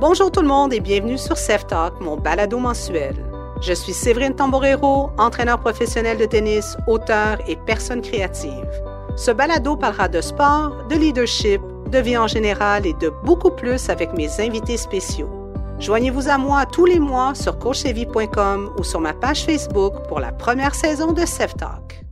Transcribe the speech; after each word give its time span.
Bonjour 0.00 0.32
tout 0.32 0.40
le 0.40 0.48
monde 0.48 0.72
et 0.72 0.80
bienvenue 0.80 1.18
sur 1.18 1.36
Self 1.36 1.66
Talk, 1.66 2.00
mon 2.00 2.16
balado 2.16 2.58
mensuel. 2.58 3.14
Je 3.60 3.74
suis 3.74 3.92
Séverine 3.92 4.34
Tamborero, 4.34 5.10
entraîneur 5.18 5.60
professionnel 5.60 6.16
de 6.16 6.24
tennis, 6.24 6.74
auteur 6.86 7.36
et 7.46 7.56
personne 7.66 8.00
créative. 8.00 8.66
Ce 9.14 9.30
balado 9.30 9.76
parlera 9.76 10.08
de 10.08 10.22
sport, 10.22 10.86
de 10.88 10.94
leadership, 10.94 11.60
de 11.90 11.98
vie 11.98 12.16
en 12.16 12.26
général 12.26 12.86
et 12.86 12.94
de 12.94 13.12
beaucoup 13.26 13.50
plus 13.50 13.90
avec 13.90 14.14
mes 14.14 14.40
invités 14.40 14.78
spéciaux. 14.78 15.28
Joignez-vous 15.78 16.30
à 16.30 16.38
moi 16.38 16.64
tous 16.64 16.86
les 16.86 16.98
mois 16.98 17.34
sur 17.34 17.58
coachevie.com 17.58 18.72
ou 18.78 18.82
sur 18.82 19.00
ma 19.00 19.12
page 19.12 19.44
Facebook 19.44 20.08
pour 20.08 20.18
la 20.18 20.32
première 20.32 20.74
saison 20.74 21.12
de 21.12 21.24
Talk. 21.58 22.06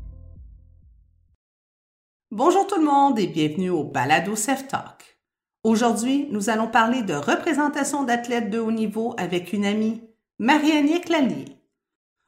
Bonjour 2.30 2.66
tout 2.66 2.78
le 2.78 2.84
monde 2.84 3.18
et 3.18 3.28
bienvenue 3.28 3.70
au 3.70 3.82
balado 3.82 4.36
Self 4.36 4.68
Talk. 4.68 5.17
Aujourd'hui, 5.64 6.28
nous 6.30 6.50
allons 6.50 6.68
parler 6.68 7.02
de 7.02 7.14
représentation 7.14 8.04
d'athlètes 8.04 8.48
de 8.48 8.60
haut 8.60 8.70
niveau 8.70 9.14
avec 9.18 9.52
une 9.52 9.64
amie, 9.64 10.00
Marie-Annick 10.38 11.08
Lallier. 11.08 11.46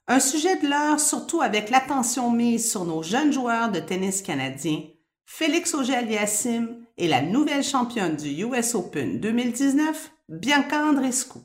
Un 0.09 0.19
sujet 0.19 0.57
de 0.57 0.69
l'heure, 0.69 0.99
surtout 0.99 1.41
avec 1.41 1.71
l'attention 1.71 2.33
mise 2.33 2.69
sur 2.69 2.85
nos 2.85 3.05
jeunes 3.05 3.33
joueurs 3.33 3.71
de 3.71 3.79
tennis 3.79 4.23
canadiens, 4.23 4.83
Félix 5.27 5.75
Auger-Aliassime 5.75 6.85
et 6.99 7.07
la 7.07 7.23
nouvelle 7.23 7.63
championne 7.63 8.17
du 8.17 8.43
US 8.43 8.75
Open 8.75 9.21
2019, 9.21 10.11
Bianca 10.29 10.85
Andrescu. 10.85 11.39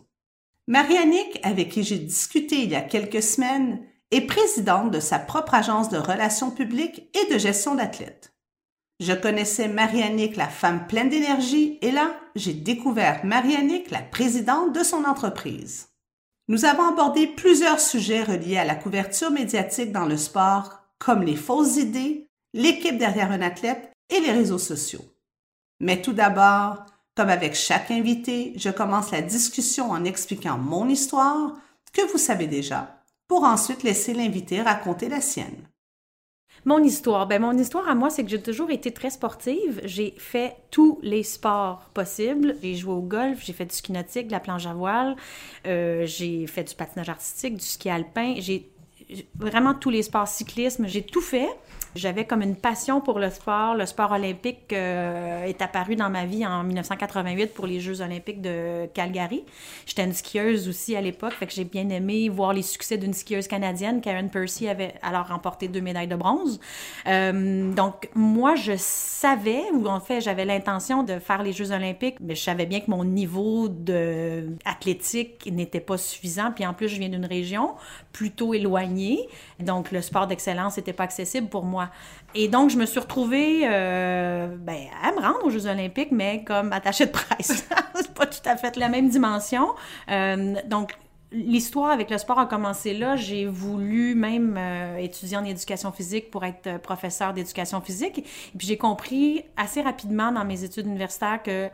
Marianique, 0.68 1.40
avec 1.44 1.70
qui 1.70 1.84
j'ai 1.84 2.00
discuté 2.00 2.64
il 2.64 2.72
y 2.72 2.76
a 2.76 2.82
quelques 2.82 3.22
semaines, 3.22 3.86
est 4.10 4.26
présidente 4.26 4.90
de 4.90 5.00
sa 5.00 5.20
propre 5.20 5.54
agence 5.54 5.90
de 5.90 6.00
relations 6.00 6.50
publiques 6.50 7.08
et 7.14 7.32
de 7.32 7.38
gestion 7.38 7.76
d'athlètes. 7.76 8.35
Je 9.00 9.14
connaissais 9.14 9.68
Marianique, 9.68 10.38
la 10.38 10.48
femme 10.48 10.88
pleine 10.88 11.10
d'énergie, 11.10 11.78
et 11.82 11.92
là, 11.92 12.16
j'ai 12.36 12.54
découvert 12.54 13.26
Marianique, 13.26 13.92
la 13.92 14.02
présidente 14.02 14.74
de 14.74 14.84
son 14.84 15.04
entreprise. 15.04 15.90
Nous 16.48 16.64
avons 16.64 16.88
abordé 16.88 17.28
plusieurs 17.28 17.80
sujets 17.80 18.24
reliés 18.24 18.58
à 18.58 18.64
la 18.66 18.76
couverture 18.76 19.32
médiatique 19.32 19.92
dans 19.92 20.06
le 20.06 20.16
sport, 20.16 20.80
comme 20.98 21.24
les 21.24 21.36
fausses 21.36 21.76
idées, 21.76 22.30
l'équipe 22.54 22.98
derrière 22.98 23.32
un 23.32 23.42
athlète 23.42 23.92
et 24.10 24.22
les 24.22 24.32
réseaux 24.32 24.60
sociaux. 24.60 25.04
Mais 25.82 26.02
tout 26.02 26.14
d'abord, 26.14 26.86
comme 27.16 27.30
avec 27.30 27.56
chaque 27.56 27.92
invité, 27.92 28.54
je 28.56 28.70
commence 28.70 29.12
la 29.12 29.22
discussion 29.22 29.92
en 29.92 30.06
expliquant 30.06 30.58
mon 30.58 30.88
histoire, 30.88 31.54
que 31.92 32.10
vous 32.12 32.18
savez 32.18 32.48
déjà, 32.48 33.02
pour 33.28 33.44
ensuite 33.44 33.84
laisser 33.84 34.14
l'invité 34.14 34.62
raconter 34.62 35.10
la 35.10 35.22
sienne. 35.22 35.68
Mon 36.68 36.82
histoire, 36.84 37.28
ben 37.28 37.44
mon 37.44 37.56
histoire 37.56 37.88
à 37.88 37.94
moi, 37.94 38.10
c'est 38.10 38.24
que 38.24 38.30
j'ai 38.30 38.42
toujours 38.42 38.72
été 38.72 38.92
très 38.92 39.12
sportive. 39.12 39.82
J'ai 39.84 40.16
fait 40.18 40.58
tous 40.72 40.98
les 41.04 41.22
sports 41.22 41.92
possibles. 41.94 42.56
J'ai 42.64 42.74
joué 42.74 42.94
au 42.94 43.02
golf, 43.02 43.40
j'ai 43.46 43.54
fait 43.54 43.66
du 43.66 43.76
ski 43.76 43.92
nautique, 43.92 44.28
de 44.28 44.32
la 44.32 44.40
planche 44.40 44.66
à 44.66 44.74
voile, 44.74 45.16
euh, 45.68 46.08
j'ai 46.08 46.48
fait 46.48 46.64
du 46.64 46.74
patinage 46.74 47.08
artistique, 47.08 47.58
du 47.58 47.64
ski 47.64 47.92
alpin. 47.92 48.34
J'ai 48.40 48.72
vraiment 49.38 49.76
tous 49.76 49.92
les 49.92 50.02
sports 50.02 50.28
cyclisme, 50.28 50.88
j'ai 50.88 51.04
tout 51.04 51.22
fait. 51.22 51.50
J'avais 51.96 52.26
comme 52.26 52.42
une 52.42 52.58
passion 52.58 53.00
pour 53.00 53.20
le 53.20 53.30
sport. 53.30 53.74
Le 53.74 53.86
sport 53.86 54.12
olympique 54.12 54.74
euh, 54.74 55.46
est 55.46 55.62
apparu 55.62 55.96
dans 55.96 56.10
ma 56.10 56.26
vie 56.26 56.46
en 56.46 56.66
1988 56.66 57.54
pour 57.54 57.68
les 57.68 57.80
Jeux 57.80 58.02
olympiques 58.02 58.42
de 58.42 58.86
Calgary. 58.94 59.46
J'étais 59.86 60.04
une 60.04 60.12
skieuse 60.12 60.68
aussi 60.68 60.98
à 60.98 61.02
l'époque, 61.02 61.32
fait 61.32 61.48
que 61.48 61.54
j'ai 61.54 61.64
bien 61.64 61.88
aimé 61.88 62.28
voir 62.28 62.52
les 62.52 62.64
succès 62.64 62.98
d'une 62.98 63.14
skieuse 63.14 63.48
canadienne. 63.48 64.02
Karen 64.02 64.30
Percy 64.30 64.68
avait 64.68 64.96
alors 65.04 65.28
remporté 65.28 65.70
deux 65.70 65.80
médailles 65.80 66.10
de 66.10 66.18
bronze. 66.18 66.60
Euh, 67.08 67.74
donc 67.74 68.10
moi, 68.14 68.56
je 68.56 68.74
savais, 68.76 69.64
ou 69.74 69.88
en 69.88 70.02
fait, 70.02 70.20
j'avais 70.20 70.44
l'intention 70.44 71.04
de 71.04 71.18
faire 71.20 71.44
les 71.44 71.54
Jeux 71.54 71.72
olympiques, 71.72 72.18
mais 72.20 72.36
je 72.36 72.44
savais 72.44 72.66
bien 72.66 72.82
que 72.82 72.92
mon 72.92 73.06
niveau 73.06 73.70
de 73.70 74.50
athlétique 74.66 75.50
n'était 75.50 75.80
pas 75.80 75.98
suffisant. 75.98 76.52
Puis 76.54 76.66
en 76.66 76.74
plus, 76.74 76.90
je 76.90 77.00
viens 77.00 77.08
d'une 77.10 77.26
région 77.26 77.76
plutôt 78.12 78.54
éloignée, 78.54 79.30
donc 79.62 79.92
le 79.92 80.02
sport 80.02 80.28
d'excellence 80.28 80.76
n'était 80.76 80.92
pas 80.92 81.06
accessible 81.06 81.48
pour 81.48 81.64
moi. 81.64 81.85
Et 82.38 82.50
donc, 82.50 82.70
je 82.70 82.78
me 82.78 82.86
suis 82.86 83.00
retrouvée 83.00 83.62
euh, 83.64 84.48
ben, 84.60 84.78
à 85.02 85.14
me 85.14 85.22
rendre 85.22 85.46
aux 85.46 85.50
Jeux 85.50 85.68
olympiques, 85.68 86.12
mais 86.12 86.44
comme 86.44 86.74
attachée 86.74 87.06
de 87.06 87.12
presse. 87.12 87.66
c'est 87.96 88.14
pas 88.14 88.26
tout 88.26 88.42
à 88.44 88.58
fait 88.58 88.76
la 88.76 88.90
même 88.90 89.08
dimension. 89.08 89.70
Euh, 90.12 90.56
donc, 90.66 90.92
l'histoire 91.32 91.92
avec 91.92 92.10
le 92.10 92.18
sport 92.18 92.38
a 92.38 92.46
commencé 92.46 92.94
là. 92.94 93.16
J'ai 93.16 93.46
voulu 93.46 94.16
même 94.16 94.56
euh, 94.58 94.98
étudier 94.98 95.38
en 95.38 95.46
éducation 95.46 95.94
physique 95.94 96.30
pour 96.30 96.44
être 96.44 96.78
professeur 96.82 97.34
d'éducation 97.34 97.80
physique. 97.80 98.20
Et 98.20 98.58
puis, 98.58 98.68
j'ai 98.68 98.78
compris 98.78 99.46
assez 99.56 99.82
rapidement 99.82 100.34
dans 100.34 100.44
mes 100.44 100.66
études 100.66 100.88
universitaires 100.88 101.42
que 101.42 101.70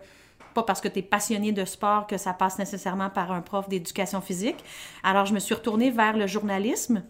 pas 0.54 0.64
parce 0.64 0.82
que 0.82 0.90
tu 0.90 1.00
es 1.00 1.02
passionné 1.02 1.54
de 1.54 1.66
sport 1.66 2.06
que 2.06 2.18
ça 2.18 2.34
passe 2.34 2.60
nécessairement 2.60 3.10
par 3.10 3.32
un 3.32 3.42
prof 3.42 3.68
d'éducation 3.68 4.22
physique. 4.22 4.64
Alors, 5.02 5.26
je 5.26 5.34
me 5.34 5.40
suis 5.40 5.56
retournée 5.56 5.90
vers 5.90 6.16
le 6.16 6.28
journalisme 6.28 7.02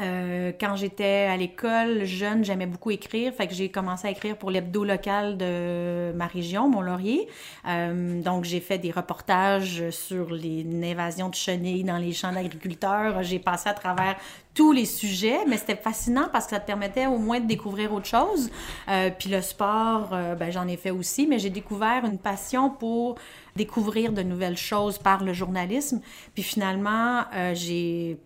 euh, 0.00 0.52
quand 0.58 0.76
j'étais 0.76 1.28
à 1.30 1.36
l'école 1.36 2.04
jeune, 2.04 2.44
j'aimais 2.44 2.66
beaucoup 2.66 2.90
écrire, 2.90 3.32
fait 3.32 3.46
que 3.46 3.54
j'ai 3.54 3.68
commencé 3.68 4.08
à 4.08 4.10
écrire 4.10 4.36
pour 4.36 4.50
l'hebdo 4.50 4.84
local 4.84 5.36
de 5.36 6.12
ma 6.16 6.26
région, 6.26 6.68
Mont-Laurier. 6.68 7.28
Euh, 7.68 8.20
donc 8.20 8.44
j'ai 8.44 8.60
fait 8.60 8.78
des 8.78 8.90
reportages 8.90 9.90
sur 9.90 10.32
les 10.32 10.66
invasions 10.84 11.28
de 11.28 11.34
chenilles 11.34 11.84
dans 11.84 11.98
les 11.98 12.12
champs 12.12 12.32
d'agriculteurs. 12.32 13.22
J'ai 13.22 13.38
passé 13.38 13.68
à 13.68 13.74
travers 13.74 14.16
tous 14.54 14.72
les 14.72 14.84
sujets, 14.84 15.44
mais 15.46 15.56
c'était 15.56 15.76
fascinant 15.76 16.28
parce 16.32 16.46
que 16.46 16.50
ça 16.50 16.60
te 16.60 16.66
permettait 16.66 17.06
au 17.06 17.18
moins 17.18 17.40
de 17.40 17.46
découvrir 17.46 17.92
autre 17.92 18.06
chose. 18.06 18.50
Euh, 18.88 19.10
puis 19.16 19.28
le 19.28 19.42
sport, 19.42 20.10
euh, 20.12 20.34
ben, 20.36 20.50
j'en 20.50 20.68
ai 20.68 20.76
fait 20.76 20.92
aussi, 20.92 21.26
mais 21.26 21.38
j'ai 21.38 21.50
découvert 21.50 22.04
une 22.04 22.18
passion 22.18 22.70
pour 22.70 23.16
découvrir 23.56 24.12
de 24.12 24.22
nouvelles 24.22 24.56
choses 24.56 24.98
par 24.98 25.24
le 25.24 25.32
journalisme. 25.32 26.00
Puis 26.34 26.44
finalement, 26.44 27.24
euh, 27.34 27.54
j'ai 27.54 28.18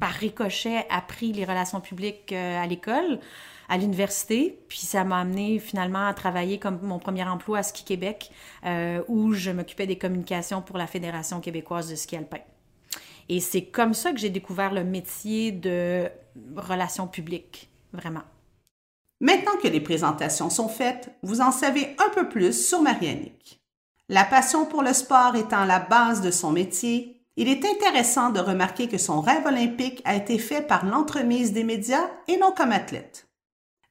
par 0.00 0.12
ricochet, 0.12 0.86
appris 0.90 1.32
les 1.32 1.44
relations 1.44 1.80
publiques 1.80 2.32
euh, 2.32 2.62
à 2.62 2.66
l'école, 2.66 3.20
à 3.68 3.78
l'université, 3.78 4.58
puis 4.68 4.78
ça 4.78 5.04
m'a 5.04 5.20
amené 5.20 5.58
finalement 5.58 6.06
à 6.06 6.14
travailler 6.14 6.58
comme 6.58 6.80
mon 6.82 6.98
premier 6.98 7.24
emploi 7.24 7.58
à 7.58 7.62
Ski 7.62 7.84
Québec, 7.84 8.30
euh, 8.66 9.02
où 9.08 9.32
je 9.32 9.50
m'occupais 9.50 9.86
des 9.86 9.96
communications 9.96 10.62
pour 10.62 10.76
la 10.76 10.86
Fédération 10.86 11.40
québécoise 11.40 11.88
de 11.88 11.96
ski 11.96 12.16
alpin. 12.16 12.40
Et 13.28 13.40
c'est 13.40 13.64
comme 13.64 13.94
ça 13.94 14.12
que 14.12 14.18
j'ai 14.18 14.30
découvert 14.30 14.72
le 14.72 14.84
métier 14.84 15.50
de 15.50 16.10
relations 16.56 17.06
publiques, 17.06 17.70
vraiment. 17.92 18.22
Maintenant 19.20 19.56
que 19.62 19.68
les 19.68 19.80
présentations 19.80 20.50
sont 20.50 20.68
faites, 20.68 21.14
vous 21.22 21.40
en 21.40 21.50
savez 21.50 21.96
un 21.98 22.10
peu 22.10 22.28
plus 22.28 22.66
sur 22.66 22.82
Marianique. 22.82 23.62
La 24.10 24.24
passion 24.24 24.66
pour 24.66 24.82
le 24.82 24.92
sport 24.92 25.34
étant 25.36 25.64
la 25.64 25.78
base 25.78 26.20
de 26.20 26.30
son 26.30 26.50
métier, 26.50 27.13
il 27.36 27.48
est 27.48 27.64
intéressant 27.64 28.30
de 28.30 28.40
remarquer 28.40 28.88
que 28.88 28.98
son 28.98 29.20
rêve 29.20 29.46
olympique 29.46 30.02
a 30.04 30.14
été 30.14 30.38
fait 30.38 30.62
par 30.62 30.86
l'entremise 30.86 31.52
des 31.52 31.64
médias 31.64 32.08
et 32.28 32.36
non 32.36 32.52
comme 32.56 32.72
athlète. 32.72 33.28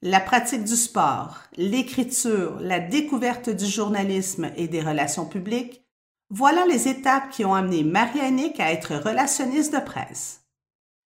La 0.01 0.19
pratique 0.19 0.63
du 0.63 0.75
sport, 0.75 1.37
l'écriture, 1.55 2.57
la 2.59 2.79
découverte 2.79 3.49
du 3.49 3.65
journalisme 3.65 4.51
et 4.57 4.67
des 4.67 4.81
relations 4.81 5.25
publiques, 5.25 5.83
voilà 6.29 6.65
les 6.65 6.87
étapes 6.87 7.29
qui 7.29 7.45
ont 7.45 7.53
amené 7.53 7.83
Marianique 7.83 8.59
à 8.59 8.71
être 8.71 8.95
relationniste 8.95 9.73
de 9.73 9.79
presse. 9.79 10.41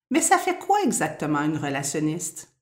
Mais 0.09 0.21
ça 0.21 0.37
fait 0.37 0.57
quoi 0.57 0.77
exactement 0.83 1.41
une 1.41 1.57
relationniste? 1.57 2.53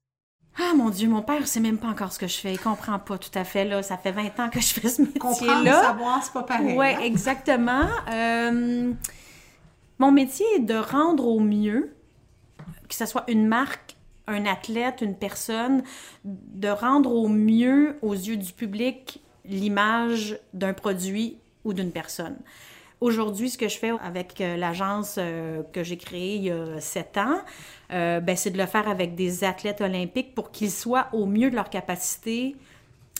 Ah 0.58 0.74
mon 0.75 0.90
Dieu, 0.90 1.09
mon 1.09 1.22
père 1.22 1.47
sait 1.47 1.59
même 1.59 1.78
pas 1.78 1.88
encore 1.88 2.14
ce 2.14 2.19
que 2.19 2.28
je 2.28 2.38
fais. 2.38 2.53
Il 2.53 2.59
comprend 2.59 2.97
pas 2.97 3.18
tout 3.18 3.38
à 3.38 3.44
fait 3.44 3.66
là. 3.66 3.84
Ça 3.84 3.97
fait 3.97 4.12
20 4.12 4.40
ans 4.40 4.50
que 4.50 4.62
je 4.62 4.74
fais 4.74 4.88
ce 4.88 5.02
métier-là. 5.02 5.81
savoir, 5.81 6.24
c'est 6.24 6.34
pas 6.34 6.44
pareil. 6.44 6.78
Ouais, 6.78 6.96
hein? 6.96 7.02
exactement. 7.03 7.88
Euh, 8.09 8.94
mon 10.00 10.12
métier 10.12 10.46
est 10.56 10.60
de 10.60 10.76
rendre 10.76 11.28
au 11.28 11.40
mieux, 11.40 11.94
que 12.88 12.96
ce 12.96 13.06
soit 13.06 13.24
une 13.30 13.48
marque, 13.48 13.96
un 14.28 14.46
athlète, 14.46 15.02
une 15.02 15.16
personne, 15.16 15.84
de 16.24 16.68
rendre 16.68 17.14
au 17.14 17.28
mieux 17.28 17.98
aux 18.02 18.14
yeux 18.14 18.38
du 18.38 18.54
public 18.54 19.22
l'image 19.46 20.40
d'un 20.54 20.74
produit 20.74 21.38
ou 21.64 21.74
d'une 21.74 21.92
personne. 21.92 22.38
Aujourd'hui, 23.02 23.50
ce 23.50 23.58
que 23.58 23.68
je 23.68 23.78
fais 23.78 23.92
avec 24.02 24.40
euh, 24.40 24.56
l'agence 24.56 25.16
euh, 25.18 25.62
que 25.74 25.84
j'ai 25.84 25.98
créée 25.98 26.36
il 26.38 26.44
y 26.44 26.52
a 26.52 26.80
sept 26.80 27.18
ans, 27.18 27.40
euh, 27.91 28.20
ben, 28.20 28.36
c'est 28.36 28.52
de 28.52 28.58
le 28.58 28.66
faire 28.66 28.88
avec 28.88 29.16
des 29.16 29.44
athlètes 29.44 29.82
olympiques 29.82 30.34
pour 30.34 30.52
qu'ils 30.52 30.72
soient 30.72 31.08
au 31.12 31.26
mieux 31.26 31.50
de 31.50 31.56
leur 31.56 31.70
capacité 31.70 32.56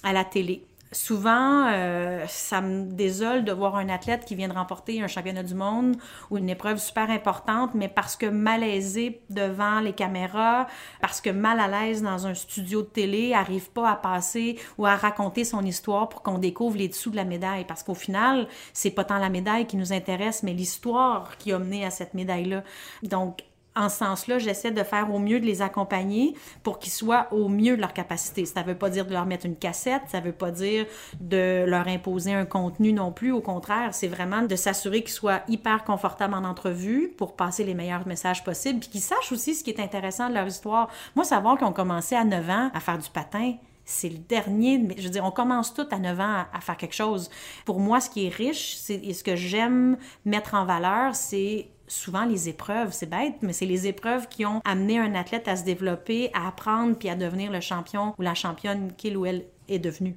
à 0.02 0.14
la 0.14 0.24
télé 0.24 0.64
souvent, 0.92 1.68
euh, 1.68 2.26
ça 2.28 2.62
me 2.62 2.86
désole 2.86 3.44
de 3.44 3.52
voir 3.52 3.76
un 3.76 3.90
athlète 3.90 4.26
qui 4.26 4.36
vient 4.36 4.48
de 4.48 4.54
remporter 4.54 5.02
un 5.02 5.08
championnat 5.08 5.44
du 5.44 5.56
monde 5.56 5.96
ou 6.30 6.38
une 6.38 6.50
épreuve 6.50 6.78
super 6.78 7.10
importante, 7.10 7.72
mais 7.74 7.88
parce 7.88 8.16
que 8.16 8.26
malaisé 8.26 9.22
devant 9.30 9.80
les 9.80 9.94
caméras, 9.94 10.68
parce 11.02 11.22
que 11.22 11.30
mal 11.30 11.60
à 11.60 11.68
l'aise 11.68 12.02
dans 12.02 12.28
un 12.28 12.34
studio 12.34 12.82
de 12.82 12.88
télé, 12.88 13.34
arrive 13.34 13.70
pas 13.72 13.92
à 13.92 13.96
passer 13.96 14.60
ou 14.78 14.86
à 14.86 14.96
raconter 14.96 15.44
son 15.44 15.64
histoire 15.64 16.10
pour 16.10 16.22
qu'on 16.22 16.38
découvre 16.38 16.78
les 16.78 16.88
dessous 16.88 17.10
de 17.10 17.16
la 17.16 17.26
médaille. 17.26 17.66
Parce 17.66 17.84
qu'au 17.84 17.96
final, 17.96 18.48
c'est 18.74 18.92
pas 18.92 19.04
tant 19.04 19.18
la 19.18 19.30
médaille 19.30 19.68
qui 19.68 19.78
nous 19.78 19.94
intéresse, 19.94 20.44
mais 20.44 20.54
l'histoire 20.54 21.38
qui 21.38 21.52
a 21.52 21.60
mené 21.60 21.86
à 21.86 21.90
cette 21.90 22.14
médaille-là. 22.14 22.64
Donc, 23.04 23.44
en 23.76 23.90
ce 23.90 23.98
sens-là, 23.98 24.40
j'essaie 24.40 24.72
de 24.72 24.84
faire 24.84 25.14
au 25.14 25.20
mieux 25.20 25.40
de 25.40 25.46
les 25.46 25.62
accompagner 25.62 26.34
pour 26.64 26.80
qu'ils 26.80 26.94
soient 26.94 27.28
au 27.32 27.50
mieux 27.50 27.76
de 27.76 27.82
leur 27.82 27.94
capacité. 27.94 28.46
Ça 28.46 28.62
ne 28.62 28.68
veut 28.68 28.78
pas 28.78 28.90
dire 28.90 29.06
de 29.06 29.12
leur 29.12 29.26
mettre 29.26 29.46
une 29.46 29.56
cassette, 29.56 30.04
ça 30.08 30.22
ne 30.22 30.26
veut 30.26 30.32
pas 30.32 30.52
dire 30.52 30.86
de 31.20 31.66
leur 31.68 31.88
imposer 31.88 32.34
un 32.34 32.46
contenu 32.46 32.94
non 32.94 33.12
plus. 33.12 33.32
Au 33.32 33.42
contraire, 33.42 33.94
c'est 33.94 34.08
vraiment 34.08 34.44
de 34.44 34.56
s'assurer 34.56 35.02
qu'ils 35.02 35.12
soient 35.12 35.42
hyper 35.48 35.84
confortables 35.84 36.34
en 36.34 36.44
entrevue 36.44 37.14
pour 37.18 37.36
passer 37.36 37.64
les 37.64 37.74
meilleurs 37.74 38.08
messages 38.08 38.44
possibles, 38.44 38.80
puis 38.80 38.90
qu'ils 38.90 39.02
sachent 39.02 39.32
aussi 39.32 39.56
ce 39.56 39.64
qui 39.64 39.72
est 39.72 39.82
intéressant 39.82 40.30
de 40.30 40.36
leur 40.36 40.48
histoire. 40.48 40.90
Moi, 41.16 41.26
savoir 41.26 41.58
qu'ils 41.58 41.68
ont 41.68 41.74
commencé 41.74 42.16
à 42.16 42.24
9 42.24 42.50
ans 42.50 42.72
à 42.74 42.80
faire 42.80 42.98
du 42.98 43.10
patin, 43.10 43.56
c'est 43.86 44.10
le 44.10 44.18
dernier. 44.18 44.82
Je 44.98 45.04
veux 45.04 45.10
dire, 45.10 45.24
on 45.24 45.32
commence 45.32 45.74
tout 45.74 45.88
à 45.92 46.00
9 46.00 46.20
ans 46.20 46.46
à, 46.52 46.60
faire 46.62 46.76
quelque 46.76 46.96
chose. 46.96 47.30
Pour 47.66 47.80
moi, 47.80 48.00
ce 48.00 48.10
qui 48.10 48.26
est 48.26 48.34
riche, 48.34 48.76
c'est, 48.78 48.96
et 48.96 49.14
ce 49.14 49.24
que 49.24 49.36
j'aime 49.36 49.98
mettre 50.26 50.56
en 50.56 50.66
valeur, 50.66 51.16
c'est 51.16 51.68
souvent 51.88 52.26
les 52.26 52.50
épreuves, 52.50 52.92
c'est 52.92 53.10
bête, 53.10 53.36
mais 53.42 53.54
c'est 53.54 53.66
les 53.66 53.88
épreuves 53.88 54.28
qui 54.28 54.46
ont 54.46 54.62
amené 54.66 55.00
un 55.00 55.16
athlète 55.16 55.48
à 55.48 55.56
se 55.56 55.64
développer, 55.64 56.32
à 56.34 56.48
apprendre, 56.48 56.96
puis 56.98 57.10
à 57.10 57.16
devenir 57.16 57.52
le 57.52 57.62
champion 57.62 58.14
ou 58.18 58.22
la 58.22 58.34
championne 58.34 58.94
qu'il 58.98 59.18
ou 59.18 59.26
elle 59.26 59.46
est 59.68 59.80
devenu. 59.80 60.16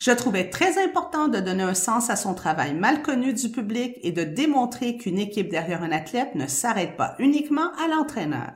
Je 0.00 0.10
trouvais 0.10 0.50
très 0.50 0.82
important 0.84 1.28
de 1.28 1.40
donner 1.40 1.62
un 1.62 1.74
sens 1.74 2.10
à 2.10 2.16
son 2.16 2.34
travail 2.34 2.74
mal 2.74 3.02
connu 3.02 3.32
du 3.32 3.48
public 3.48 3.96
et 4.02 4.12
de 4.12 4.24
démontrer 4.24 4.96
qu'une 4.96 5.18
équipe 5.18 5.48
derrière 5.48 5.82
un 5.82 5.92
athlète 5.92 6.34
ne 6.34 6.46
s'arrête 6.46 6.96
pas 6.96 7.14
uniquement 7.18 7.72
à 7.82 7.88
l'entraîneur 7.88 8.52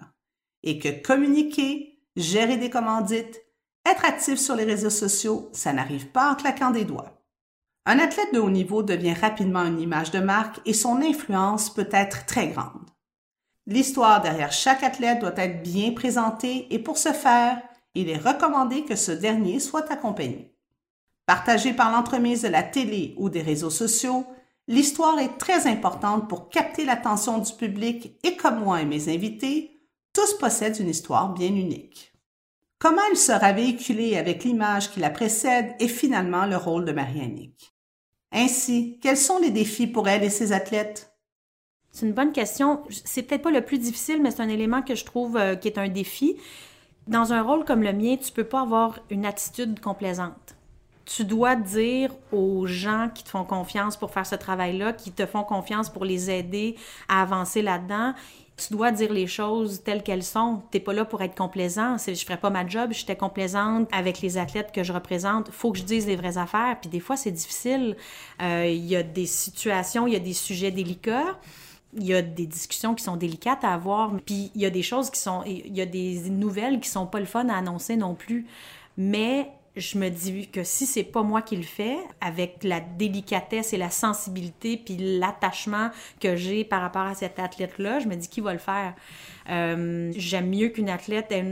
et 0.63 0.79
que 0.79 1.03
communiquer, 1.03 2.01
gérer 2.17 2.57
des 2.57 2.71
commandites, 2.71 3.41
être 3.87 4.05
actif 4.05 4.39
sur 4.39 4.57
les 4.57 4.65
réseaux 4.65 4.91
sociaux, 4.91 5.49
ça 5.53 5.73
n'arrive 5.73 6.09
pas 6.09 6.33
en 6.33 6.35
claquant 6.35 6.71
des 6.71 6.85
doigts. 6.85 7.18
Un 7.87 7.99
athlète 7.99 8.35
de 8.35 8.39
haut 8.39 8.51
niveau 8.51 8.83
devient 8.83 9.15
rapidement 9.15 9.65
une 9.65 9.81
image 9.81 10.11
de 10.11 10.19
marque 10.19 10.61
et 10.67 10.75
son 10.75 11.01
influence 11.01 11.73
peut 11.73 11.89
être 11.91 12.27
très 12.27 12.49
grande. 12.49 12.91
L'histoire 13.67 14.23
derrière 14.23 14.53
chaque 14.53 14.83
athlète 14.83 15.21
doit 15.21 15.37
être 15.37 15.63
bien 15.63 15.93
présentée 15.93 16.67
et 16.71 16.79
pour 16.79 16.99
ce 16.99 17.13
faire, 17.13 17.61
il 17.95 18.09
est 18.09 18.17
recommandé 18.17 18.85
que 18.85 18.97
ce 18.97 19.13
dernier 19.13 19.61
soit 19.61 19.91
accompagné. 19.91 20.55
Partagé 21.27 21.75
par 21.75 21.93
l'entremise 21.93 22.43
de 22.43 22.49
la 22.49 22.63
télé 22.63 23.15
ou 23.19 23.29
des 23.29 23.43
réseaux 23.43 23.71
sociaux, 23.71 24.25
l'histoire 24.67 25.19
est 25.19 25.37
très 25.37 25.67
importante 25.67 26.29
pour 26.29 26.49
capter 26.49 26.87
l'attention 26.87 27.39
du 27.39 27.53
public 27.53 28.19
et 28.25 28.37
comme 28.37 28.61
moi 28.61 28.81
et 28.81 28.87
mes 28.87 29.15
invités, 29.15 29.83
tous 30.15 30.39
possèdent 30.39 30.79
une 30.81 30.89
histoire 30.89 31.35
bien 31.35 31.49
unique. 31.49 32.13
Comment 32.79 33.03
elle 33.11 33.17
sera 33.17 33.53
véhiculée 33.53 34.17
avec 34.17 34.45
l'image 34.45 34.93
qui 34.93 35.01
la 35.01 35.11
précède 35.11 35.75
est 35.81 35.89
finalement 35.89 36.47
le 36.47 36.57
rôle 36.57 36.85
de 36.85 36.93
Marie-Annick? 36.93 37.75
Ainsi, 38.31 39.01
quels 39.03 39.17
sont 39.17 39.41
les 39.41 39.51
défis 39.51 39.89
pour 39.89 40.09
elle 40.09 40.23
et 40.23 40.31
ses 40.31 40.53
athlètes? 40.53 41.13
C'est 41.91 42.07
une 42.07 42.13
bonne 42.13 42.31
question. 42.31 42.85
C'est 42.91 43.25
peut-être 43.25 43.43
pas 43.43 43.51
le 43.51 43.65
plus 43.65 43.79
difficile, 43.79 44.23
mais 44.23 44.31
c'est 44.31 44.43
un 44.43 44.49
élément 44.49 44.83
que 44.83 44.95
je 44.95 45.05
trouve 45.05 45.37
euh, 45.37 45.57
qui 45.57 45.67
est 45.67 45.79
un 45.79 45.89
défi. 45.89 46.37
Dans 47.09 47.33
un 47.33 47.43
rôle 47.43 47.65
comme 47.65 47.83
le 47.83 47.93
mien, 47.93 48.17
tu 48.17 48.31
peux 48.31 48.45
pas 48.45 48.61
avoir 48.61 49.01
une 49.11 49.27
attitude 49.27 49.81
complaisante. 49.81 50.55
Tu 51.09 51.25
dois 51.25 51.57
dire 51.57 52.11
aux 52.33 52.67
gens 52.67 53.09
qui 53.15 53.25
te 53.25 53.31
font 53.31 53.45
confiance 53.45 53.97
pour 53.97 54.11
faire 54.11 54.27
ce 54.27 54.35
travail-là, 54.35 54.93
qui 54.93 55.11
te 55.11 55.25
font 55.25 55.43
confiance 55.43 55.89
pour 55.89 56.05
les 56.05 56.31
aider 56.31 56.77
à 57.09 57.23
avancer 57.23 57.63
là-dedans, 57.63 58.13
tu 58.59 58.73
dois 58.73 58.91
dire 58.91 59.13
les 59.13 59.27
choses 59.27 59.83
telles 59.85 60.03
qu'elles 60.03 60.25
sont. 60.25 60.63
T'es 60.71 60.81
pas 60.81 60.93
là 60.93 61.05
pour 61.05 61.23
être 61.23 61.37
complaisant. 61.37 61.97
Je 61.97 62.13
ferais 62.13 62.37
pas 62.37 62.51
ma 62.51 62.67
job, 62.67 62.91
j'étais 62.93 63.17
complaisante 63.17 63.89
avec 63.93 64.21
les 64.21 64.37
athlètes 64.37 64.73
que 64.73 64.83
je 64.83 64.93
représente. 64.93 65.51
Faut 65.51 65.73
que 65.73 65.79
je 65.79 65.85
dise 65.85 66.07
les 66.07 66.17
vraies 66.17 66.39
affaires. 66.39 66.77
Puis 66.81 66.91
des 66.91 67.01
fois, 67.01 67.17
c'est 67.17 67.31
difficile. 67.31 67.97
Euh, 68.43 68.67
il 68.67 68.85
y 68.85 68.97
a 68.97 69.05
des 69.05 69.27
situations, 69.27 70.07
il 70.09 70.13
y 70.13 70.17
a 70.17 70.21
des 70.21 70.35
sujets 70.35 70.73
délicats. 70.73 71.39
Il 71.97 72.05
y 72.05 72.15
a 72.15 72.21
des 72.21 72.47
discussions 72.47 72.95
qui 72.95 73.05
sont 73.05 73.17
délicates 73.17 73.65
à 73.65 73.73
avoir, 73.73 74.13
puis 74.27 74.51
il 74.55 74.61
y 74.61 74.67
a 74.67 74.71
des 74.71 74.83
choses 74.83 75.09
qui 75.09 75.21
sont, 75.21 75.43
il 75.47 75.75
y 75.75 75.81
a 75.81 75.87
des 75.87 76.29
nouvelles 76.29 76.81
qui 76.81 76.89
sont 76.91 77.07
pas 77.07 77.19
le 77.19 77.25
fun 77.25 77.49
à 77.49 77.57
annoncer 77.57 77.97
non 77.97 78.15
plus. 78.15 78.47
Mais 78.99 79.51
je 79.79 79.99
me 79.99 80.09
dis 80.09 80.49
que 80.49 80.65
si 80.65 80.87
c'est 80.87 81.05
pas 81.05 81.23
moi 81.23 81.43
qui 81.43 81.57
le 81.57 81.63
fais, 81.63 81.97
avec 82.21 82.63
la 82.63 82.81
délicatesse 82.81 83.73
et 83.73 83.77
la 83.77 83.91
sensibilité 83.91 84.77
puis 84.77 84.97
l'attachement 84.99 85.91
que 86.21 86.37
j'ai 86.37 86.65
par 86.65 86.81
rapport 86.83 87.03
à 87.03 87.15
cet 87.15 87.39
athlète-là, 87.39 88.01
je 88.01 88.09
me 88.09 88.17
dis 88.17 88.29
qui 88.29 88.41
va 88.41 88.53
le 88.53 88.59
faire? 88.59 88.95
Euh, 89.49 90.13
j'aime 90.17 90.51
mieux 90.51 90.69
qu'une 90.69 90.91
athlète, 90.91 91.33
ait 91.33 91.45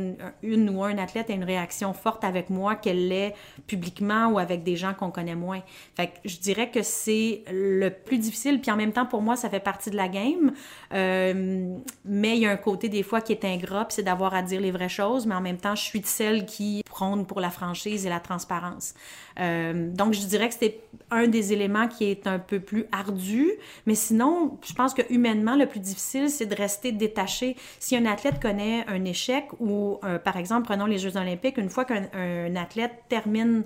une, 0.42 0.70
ou 0.70 0.84
un 0.84 0.98
athlète 0.98 1.30
ait 1.30 1.34
une 1.34 1.44
réaction 1.44 1.92
forte 1.92 2.24
avec 2.24 2.50
moi 2.50 2.74
qu'elle 2.74 3.08
l'ait 3.08 3.34
publiquement 3.66 4.28
ou 4.28 4.38
avec 4.38 4.62
des 4.62 4.76
gens 4.76 4.94
qu'on 4.94 5.10
connaît 5.10 5.34
moins. 5.34 5.62
Fait 5.96 6.08
que 6.08 6.12
je 6.24 6.38
dirais 6.38 6.70
que 6.70 6.82
c'est 6.82 7.42
le 7.50 7.88
plus 7.90 8.18
difficile, 8.18 8.60
puis 8.60 8.70
en 8.70 8.76
même 8.76 8.92
temps, 8.92 9.06
pour 9.06 9.22
moi, 9.22 9.36
ça 9.36 9.48
fait 9.48 9.60
partie 9.60 9.90
de 9.90 9.96
la 9.96 10.08
game. 10.08 10.52
Euh, 10.92 11.76
mais 12.04 12.36
il 12.36 12.42
y 12.42 12.46
a 12.46 12.50
un 12.50 12.56
côté 12.56 12.88
des 12.88 13.02
fois 13.02 13.20
qui 13.20 13.32
est 13.32 13.44
ingrat, 13.44 13.86
c'est 13.90 14.02
d'avoir 14.02 14.34
à 14.34 14.42
dire 14.42 14.60
les 14.60 14.70
vraies 14.70 14.88
choses, 14.88 15.26
mais 15.26 15.34
en 15.34 15.40
même 15.40 15.58
temps, 15.58 15.74
je 15.74 15.82
suis 15.82 16.00
de 16.00 16.06
celle 16.06 16.46
qui 16.46 16.82
prône 16.84 17.26
pour 17.26 17.40
la 17.40 17.50
franchise 17.50 18.06
et 18.06 18.08
la 18.08 18.20
transparence. 18.20 18.94
Euh, 19.38 19.90
donc, 19.90 20.14
je 20.14 20.20
dirais 20.26 20.48
que 20.48 20.54
c'est 20.58 20.80
un 21.10 21.28
des 21.28 21.52
éléments 21.52 21.88
qui 21.88 22.04
est 22.04 22.26
un 22.26 22.38
peu 22.38 22.60
plus 22.60 22.86
ardu, 22.92 23.50
mais 23.86 23.94
sinon, 23.94 24.58
je 24.66 24.72
pense 24.72 24.94
que 24.94 25.02
humainement, 25.10 25.56
le 25.56 25.66
plus 25.66 25.80
difficile, 25.80 26.30
c'est 26.30 26.46
de 26.46 26.54
rester 26.54 26.92
détaché. 26.92 27.56
Si 27.86 27.94
un 27.94 28.04
athlète 28.06 28.42
connaît 28.42 28.84
un 28.88 29.04
échec 29.04 29.46
ou, 29.60 30.00
euh, 30.02 30.18
par 30.18 30.36
exemple, 30.36 30.64
prenons 30.64 30.86
les 30.86 30.98
Jeux 30.98 31.16
olympiques, 31.16 31.56
une 31.56 31.70
fois 31.70 31.84
qu'un 31.84 32.56
athlète 32.56 33.04
termine 33.08 33.62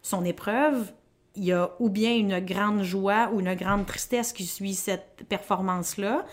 son 0.00 0.24
épreuve, 0.24 0.92
il 1.34 1.42
y 1.42 1.52
a 1.52 1.72
ou 1.80 1.90
bien 1.90 2.14
une 2.14 2.38
grande 2.38 2.84
joie 2.84 3.30
ou 3.32 3.40
une 3.40 3.52
grande 3.56 3.84
tristesse 3.84 4.32
qui 4.32 4.46
suit 4.46 4.74
cette 4.74 5.24
performance-là. 5.28 6.24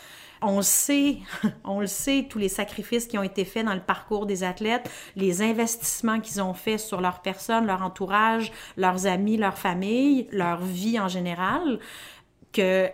On 0.43 0.61
sait, 0.61 1.17
on 1.63 1.79
le 1.79 1.87
sait, 1.87 2.27
tous 2.29 2.37
les 2.37 2.47
sacrifices 2.47 3.07
qui 3.07 3.17
ont 3.17 3.23
été 3.23 3.43
faits 3.43 3.65
dans 3.65 3.73
le 3.73 3.81
parcours 3.81 4.27
des 4.27 4.43
athlètes, 4.43 4.87
les 5.15 5.41
investissements 5.41 6.19
qu'ils 6.19 6.43
ont 6.43 6.53
faits 6.53 6.79
sur 6.79 7.01
leur 7.01 7.23
personne, 7.23 7.65
leur 7.65 7.81
entourage, 7.81 8.51
leurs 8.77 9.07
amis, 9.07 9.37
leur 9.37 9.57
famille, 9.57 10.27
leur 10.31 10.61
vie 10.61 10.99
en 10.99 11.07
général, 11.07 11.79
que 12.53 12.87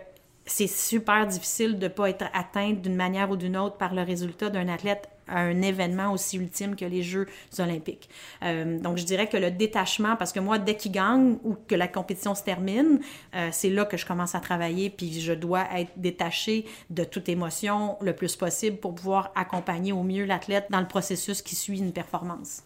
c'est 0.48 0.66
super 0.66 1.26
difficile 1.26 1.78
de 1.78 1.84
ne 1.84 1.88
pas 1.88 2.10
être 2.10 2.24
atteint 2.32 2.72
d'une 2.72 2.96
manière 2.96 3.30
ou 3.30 3.36
d'une 3.36 3.56
autre 3.56 3.76
par 3.76 3.94
le 3.94 4.02
résultat 4.02 4.50
d'un 4.50 4.68
athlète 4.68 5.08
à 5.28 5.40
un 5.40 5.60
événement 5.62 6.12
aussi 6.12 6.38
ultime 6.38 6.74
que 6.74 6.84
les 6.84 7.02
Jeux 7.02 7.26
olympiques. 7.58 8.08
Euh, 8.42 8.78
donc, 8.78 8.96
je 8.96 9.04
dirais 9.04 9.28
que 9.28 9.36
le 9.36 9.50
détachement, 9.50 10.16
parce 10.16 10.32
que 10.32 10.40
moi, 10.40 10.58
dès 10.58 10.76
qu'il 10.76 10.92
gagne 10.92 11.36
ou 11.44 11.54
que 11.66 11.74
la 11.74 11.86
compétition 11.86 12.34
se 12.34 12.42
termine, 12.42 13.00
euh, 13.34 13.50
c'est 13.52 13.68
là 13.68 13.84
que 13.84 13.98
je 13.98 14.06
commence 14.06 14.34
à 14.34 14.40
travailler, 14.40 14.90
puis 14.90 15.20
je 15.20 15.34
dois 15.34 15.66
être 15.76 15.92
détaché 15.96 16.64
de 16.88 17.04
toute 17.04 17.28
émotion 17.28 17.98
le 18.00 18.14
plus 18.14 18.36
possible 18.36 18.78
pour 18.78 18.94
pouvoir 18.94 19.32
accompagner 19.34 19.92
au 19.92 20.02
mieux 20.02 20.24
l'athlète 20.24 20.66
dans 20.70 20.80
le 20.80 20.88
processus 20.88 21.42
qui 21.42 21.54
suit 21.54 21.78
une 21.78 21.92
performance. 21.92 22.62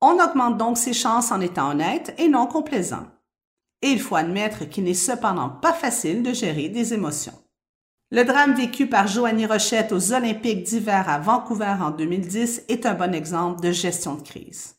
On 0.00 0.22
augmente 0.22 0.58
donc 0.58 0.78
ses 0.78 0.92
chances 0.92 1.32
en 1.32 1.40
étant 1.40 1.70
honnête 1.70 2.14
et 2.18 2.28
non 2.28 2.46
complaisant. 2.46 3.06
Et 3.82 3.88
il 3.88 4.00
faut 4.00 4.16
admettre 4.16 4.64
qu'il 4.64 4.84
n'est 4.84 4.94
cependant 4.94 5.48
pas 5.48 5.72
facile 5.72 6.22
de 6.22 6.32
gérer 6.32 6.68
des 6.68 6.94
émotions. 6.94 7.38
Le 8.10 8.24
drame 8.24 8.54
vécu 8.54 8.86
par 8.86 9.08
Joanie 9.08 9.46
Rochette 9.46 9.92
aux 9.92 10.12
Olympiques 10.12 10.62
d'hiver 10.62 11.08
à 11.08 11.18
Vancouver 11.18 11.74
en 11.80 11.90
2010 11.90 12.64
est 12.68 12.86
un 12.86 12.94
bon 12.94 13.12
exemple 13.12 13.60
de 13.60 13.72
gestion 13.72 14.14
de 14.14 14.22
crise. 14.22 14.76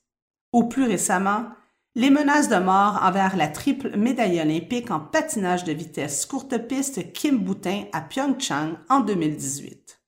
Ou 0.54 0.63
plus 0.63 0.86
récemment, 0.86 1.48
les 1.96 2.10
menaces 2.10 2.48
de 2.48 2.56
mort 2.56 3.00
envers 3.04 3.36
la 3.36 3.48
triple 3.48 3.98
médaille 3.98 4.39
olympique 4.39 4.92
en 4.92 5.00
patinage 5.00 5.63
de 5.63 5.74
vitesse 5.74 6.25
courte 6.25 6.58
piste 6.68 7.12
Kim 7.12 7.39
Boutin 7.39 7.86
à 7.92 8.01
Pyeongchang 8.01 8.77
en 8.88 9.01
2018. 9.01 10.00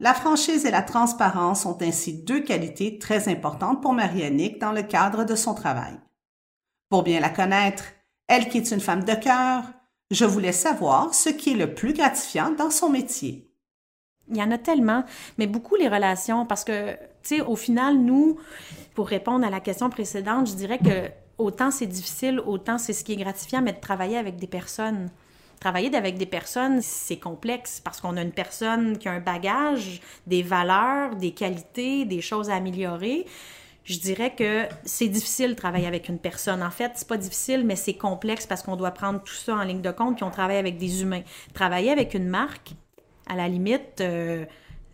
La 0.00 0.12
franchise 0.12 0.66
et 0.66 0.70
la 0.70 0.82
transparence 0.82 1.62
sont 1.62 1.82
ainsi 1.82 2.22
deux 2.24 2.40
qualités 2.40 2.98
très 2.98 3.28
importantes 3.28 3.80
pour 3.80 3.94
Marianne 3.94 4.58
dans 4.60 4.72
le 4.72 4.82
cadre 4.82 5.24
de 5.24 5.34
son 5.34 5.54
travail. 5.54 5.98
Pour 6.88 7.02
bien 7.02 7.20
la 7.20 7.30
connaître, 7.30 7.84
elle 8.28 8.48
qui 8.48 8.58
est 8.58 8.70
une 8.70 8.80
femme 8.80 9.04
de 9.04 9.14
cœur, 9.14 9.64
je 10.10 10.24
voulais 10.24 10.52
savoir 10.52 11.14
ce 11.14 11.28
qui 11.28 11.52
est 11.52 11.56
le 11.56 11.74
plus 11.74 11.92
gratifiant 11.92 12.50
dans 12.50 12.70
son 12.70 12.88
métier. 12.88 13.50
Il 14.30 14.36
y 14.36 14.42
en 14.42 14.50
a 14.50 14.58
tellement, 14.58 15.04
mais 15.36 15.46
beaucoup 15.46 15.76
les 15.76 15.88
relations, 15.88 16.46
parce 16.46 16.64
que, 16.64 16.92
tu 17.22 17.36
sais, 17.36 17.40
au 17.42 17.56
final, 17.56 17.98
nous, 17.98 18.38
pour 18.94 19.08
répondre 19.08 19.46
à 19.46 19.50
la 19.50 19.60
question 19.60 19.90
précédente, 19.90 20.48
je 20.48 20.54
dirais 20.54 20.78
que 20.78 21.10
autant 21.36 21.70
c'est 21.70 21.86
difficile, 21.86 22.40
autant 22.40 22.78
c'est 22.78 22.92
ce 22.92 23.04
qui 23.04 23.12
est 23.12 23.16
gratifiant, 23.16 23.60
mais 23.60 23.72
de 23.72 23.80
travailler 23.80 24.16
avec 24.16 24.36
des 24.36 24.46
personnes. 24.46 25.10
Travailler 25.60 25.94
avec 25.94 26.18
des 26.18 26.26
personnes, 26.26 26.80
c'est 26.82 27.18
complexe 27.18 27.80
parce 27.82 28.00
qu'on 28.00 28.16
a 28.16 28.22
une 28.22 28.32
personne 28.32 28.98
qui 28.98 29.08
a 29.08 29.12
un 29.12 29.20
bagage, 29.20 30.00
des 30.26 30.42
valeurs, 30.42 31.16
des 31.16 31.32
qualités, 31.32 32.04
des 32.04 32.20
choses 32.20 32.50
à 32.50 32.56
améliorer 32.56 33.26
je 33.84 33.98
dirais 33.98 34.34
que 34.34 34.66
c'est 34.84 35.08
difficile 35.08 35.50
de 35.50 35.54
travailler 35.54 35.86
avec 35.86 36.08
une 36.08 36.18
personne. 36.18 36.62
En 36.62 36.70
fait, 36.70 36.92
c'est 36.94 37.06
pas 37.06 37.18
difficile, 37.18 37.64
mais 37.64 37.76
c'est 37.76 37.94
complexe 37.94 38.46
parce 38.46 38.62
qu'on 38.62 38.76
doit 38.76 38.92
prendre 38.92 39.22
tout 39.22 39.34
ça 39.34 39.54
en 39.54 39.62
ligne 39.62 39.82
de 39.82 39.90
compte, 39.90 40.16
puis 40.16 40.24
on 40.24 40.30
travaille 40.30 40.56
avec 40.56 40.78
des 40.78 41.02
humains. 41.02 41.22
Travailler 41.52 41.90
avec 41.90 42.14
une 42.14 42.28
marque, 42.28 42.72
à 43.26 43.36
la 43.36 43.46
limite, 43.46 44.00
euh, 44.00 44.44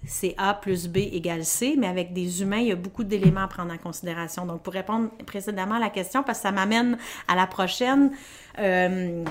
c'est 0.07 0.35
A 0.39 0.55
plus 0.55 0.89
B 0.89 0.99
égale 0.99 1.45
C, 1.45 1.77
mais 1.79 1.87
avec 1.87 2.13
des 2.13 2.43
humains, 2.43 2.59
il 2.59 2.69
y 2.69 2.73
a 2.73 2.77
beaucoup 2.77 3.05
d'éléments 3.05 3.43
à 3.43 3.49
prendre 3.49 3.73
en 3.73 3.79
considération. 3.79 4.45
Donc, 4.45 4.63
pour 4.63 4.73
répondre 4.73 5.11
précédemment 5.25 5.77
à 5.77 5.81
la 5.81 5.91
question, 5.91 6.23
parce 6.23 6.39
que 6.39 6.43
ça 6.43 6.53
m'amène 6.53 6.99
à 7.29 7.37
la 7.37 7.47
prochaine, 7.47 8.11
euh, 8.59 9.25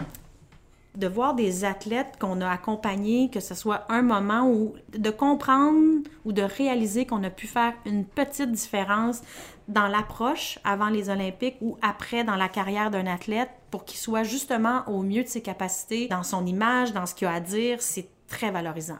de 1.00 1.08
voir 1.08 1.34
des 1.34 1.63
athlètes 1.63 2.18
qu'on 2.20 2.41
a 2.41 2.50
accompagnés, 2.50 3.29
que 3.32 3.39
ce 3.39 3.56
soit 3.56 3.86
un 3.89 4.01
moment 4.01 4.48
où 4.50 4.74
de 4.98 5.10
comprendre 5.10 6.01
ou 6.25 6.34
de 6.34 6.41
réaliser 6.41 7.06
qu'on 7.06 7.24
a 7.24 7.29
pu 7.29 7.48
faire 7.48 7.74
une 7.86 8.06
petite 8.06 8.51
différence 8.51 9.22
dans 9.70 9.88
l'approche 9.88 10.60
avant 10.63 10.89
les 10.89 11.10
Olympiques 11.10 11.58
ou 11.62 11.77
après 11.82 12.24
dans 12.24 12.36
la 12.36 12.50
carrière 12.50 12.91
d'un 12.91 13.08
athlète 13.08 13.50
pour 13.72 13.86
qu'il 13.86 13.98
soit 13.98 14.24
justement 14.24 14.84
au 14.88 15.01
mieux 15.01 15.24
de 15.24 15.29
ses 15.29 15.41
capacités, 15.41 16.08
dans 16.08 16.24
son 16.24 16.46
image, 16.46 16.91
dans 16.91 17.06
ce 17.06 17.15
qu'il 17.15 17.27
a 17.27 17.34
à 17.34 17.39
dire, 17.39 17.82
c'est 17.82 18.10
très 18.27 18.51
valorisant 18.51 19.00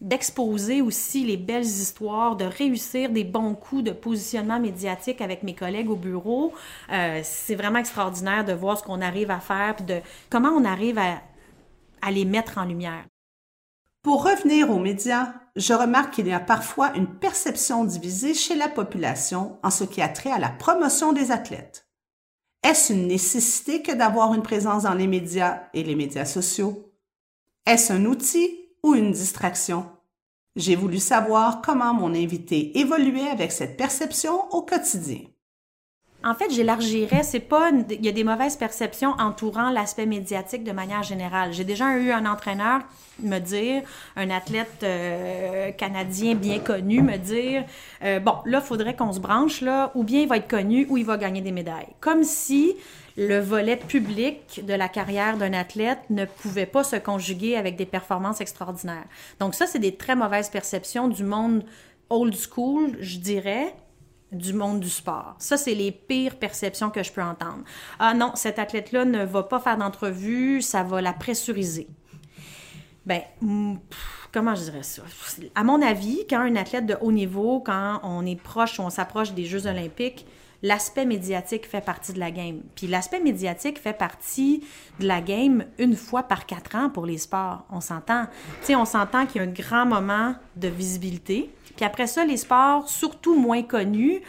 d'exposer 0.00 0.80
aussi 0.80 1.24
les 1.24 1.36
belles 1.36 1.62
histoires, 1.62 2.36
de 2.36 2.44
réussir 2.46 3.10
des 3.10 3.24
bons 3.24 3.54
coups 3.54 3.84
de 3.84 3.90
positionnement 3.90 4.58
médiatique 4.58 5.20
avec 5.20 5.42
mes 5.42 5.54
collègues 5.54 5.90
au 5.90 5.96
bureau. 5.96 6.54
Euh, 6.90 7.20
c'est 7.22 7.54
vraiment 7.54 7.80
extraordinaire 7.80 8.44
de 8.44 8.54
voir 8.54 8.78
ce 8.78 8.82
qu'on 8.82 9.02
arrive 9.02 9.30
à 9.30 9.40
faire, 9.40 9.76
puis 9.76 9.84
de 9.84 10.00
comment 10.30 10.48
on 10.50 10.64
arrive 10.64 10.98
à, 10.98 11.20
à 12.02 12.10
les 12.10 12.24
mettre 12.24 12.58
en 12.58 12.64
lumière. 12.64 13.06
Pour 14.02 14.24
revenir 14.24 14.70
aux 14.70 14.78
médias, 14.78 15.34
je 15.56 15.74
remarque 15.74 16.14
qu'il 16.14 16.26
y 16.26 16.32
a 16.32 16.40
parfois 16.40 16.94
une 16.96 17.18
perception 17.18 17.84
divisée 17.84 18.34
chez 18.34 18.54
la 18.54 18.68
population 18.68 19.58
en 19.62 19.70
ce 19.70 19.84
qui 19.84 20.00
a 20.00 20.08
trait 20.08 20.32
à 20.32 20.38
la 20.38 20.48
promotion 20.48 21.12
des 21.12 21.32
athlètes. 21.32 21.86
Est-ce 22.62 22.92
une 22.92 23.06
nécessité 23.06 23.82
que 23.82 23.92
d'avoir 23.92 24.34
une 24.34 24.42
présence 24.42 24.84
dans 24.84 24.94
les 24.94 25.06
médias 25.06 25.62
et 25.74 25.82
les 25.82 25.94
médias 25.94 26.24
sociaux? 26.24 26.92
Est-ce 27.66 27.92
un 27.92 28.04
outil 28.04 28.68
ou 28.82 28.94
une 28.94 29.12
distraction? 29.12 29.86
J'ai 30.56 30.76
voulu 30.76 30.98
savoir 30.98 31.62
comment 31.62 31.94
mon 31.94 32.14
invité 32.14 32.78
évoluait 32.78 33.28
avec 33.28 33.52
cette 33.52 33.76
perception 33.76 34.48
au 34.50 34.62
quotidien. 34.62 35.20
En 36.22 36.34
fait, 36.34 36.50
j'élargirais, 36.50 37.22
c'est 37.22 37.40
pas, 37.40 37.70
il 37.88 38.04
y 38.04 38.08
a 38.08 38.12
des 38.12 38.24
mauvaises 38.24 38.56
perceptions 38.56 39.12
entourant 39.18 39.70
l'aspect 39.70 40.04
médiatique 40.04 40.64
de 40.64 40.72
manière 40.72 41.02
générale. 41.02 41.54
J'ai 41.54 41.64
déjà 41.64 41.96
eu 41.96 42.10
un 42.10 42.26
entraîneur 42.26 42.80
me 43.22 43.38
dire, 43.38 43.82
un 44.16 44.28
athlète 44.28 44.82
euh, 44.82 45.70
canadien 45.72 46.34
bien 46.34 46.58
connu 46.58 47.00
me 47.00 47.16
dire, 47.16 47.64
euh, 48.04 48.20
bon, 48.20 48.34
là, 48.44 48.60
faudrait 48.60 48.94
qu'on 48.94 49.12
se 49.12 49.20
branche, 49.20 49.62
là, 49.62 49.92
ou 49.94 50.04
bien 50.04 50.20
il 50.20 50.28
va 50.28 50.36
être 50.36 50.48
connu, 50.48 50.86
ou 50.90 50.98
il 50.98 51.06
va 51.06 51.16
gagner 51.16 51.40
des 51.40 51.52
médailles. 51.52 51.88
Comme 52.00 52.22
si 52.22 52.76
le 53.16 53.40
volet 53.40 53.76
public 53.76 54.64
de 54.64 54.74
la 54.74 54.88
carrière 54.88 55.38
d'un 55.38 55.54
athlète 55.54 56.00
ne 56.10 56.26
pouvait 56.26 56.66
pas 56.66 56.84
se 56.84 56.96
conjuguer 56.96 57.56
avec 57.56 57.76
des 57.76 57.86
performances 57.86 58.42
extraordinaires. 58.42 59.06
Donc 59.38 59.54
ça, 59.54 59.66
c'est 59.66 59.78
des 59.78 59.94
très 59.94 60.16
mauvaises 60.16 60.50
perceptions 60.50 61.08
du 61.08 61.24
monde 61.24 61.64
old 62.10 62.34
school, 62.34 62.96
je 63.00 63.18
dirais, 63.18 63.74
du 64.32 64.52
monde 64.52 64.80
du 64.80 64.88
sport. 64.88 65.34
Ça, 65.38 65.56
c'est 65.56 65.74
les 65.74 65.92
pires 65.92 66.36
perceptions 66.36 66.90
que 66.90 67.02
je 67.02 67.12
peux 67.12 67.22
entendre. 67.22 67.62
Ah 67.98 68.14
non, 68.14 68.32
cet 68.34 68.58
athlète-là 68.58 69.04
ne 69.04 69.24
va 69.24 69.42
pas 69.42 69.58
faire 69.58 69.76
d'entrevue, 69.76 70.62
ça 70.62 70.82
va 70.82 71.00
la 71.00 71.12
pressuriser. 71.12 71.88
Ben, 73.06 73.22
comment 74.32 74.54
je 74.54 74.62
dirais 74.62 74.82
ça? 74.82 75.02
À 75.54 75.64
mon 75.64 75.82
avis, 75.82 76.26
quand 76.28 76.40
un 76.40 76.56
athlète 76.56 76.86
de 76.86 76.96
haut 77.00 77.12
niveau, 77.12 77.60
quand 77.60 78.00
on 78.02 78.24
est 78.26 78.40
proche, 78.40 78.78
on 78.78 78.90
s'approche 78.90 79.32
des 79.32 79.46
Jeux 79.46 79.66
olympiques, 79.66 80.26
l'aspect 80.62 81.06
médiatique 81.06 81.66
fait 81.66 81.80
partie 81.80 82.12
de 82.12 82.18
la 82.18 82.30
game. 82.30 82.60
Puis 82.74 82.86
l'aspect 82.86 83.20
médiatique 83.20 83.78
fait 83.78 83.96
partie 83.96 84.64
de 84.98 85.06
la 85.06 85.20
game 85.20 85.64
une 85.78 85.96
fois 85.96 86.22
par 86.24 86.46
quatre 86.46 86.76
ans 86.76 86.90
pour 86.90 87.06
les 87.06 87.18
sports. 87.18 87.64
On 87.70 87.80
s'entend. 87.80 88.26
Tu 88.60 88.66
sais, 88.66 88.76
on 88.76 88.84
s'entend 88.84 89.26
qu'il 89.26 89.40
y 89.40 89.44
a 89.44 89.48
un 89.48 89.52
grand 89.52 89.86
moment 89.86 90.34
de 90.56 90.68
visibilité. 90.68 91.50
Puis 91.76 91.84
après 91.84 92.06
ça, 92.06 92.24
les 92.24 92.36
sports, 92.36 92.88
surtout 92.88 93.38
moins 93.38 93.62
connus, 93.62 94.20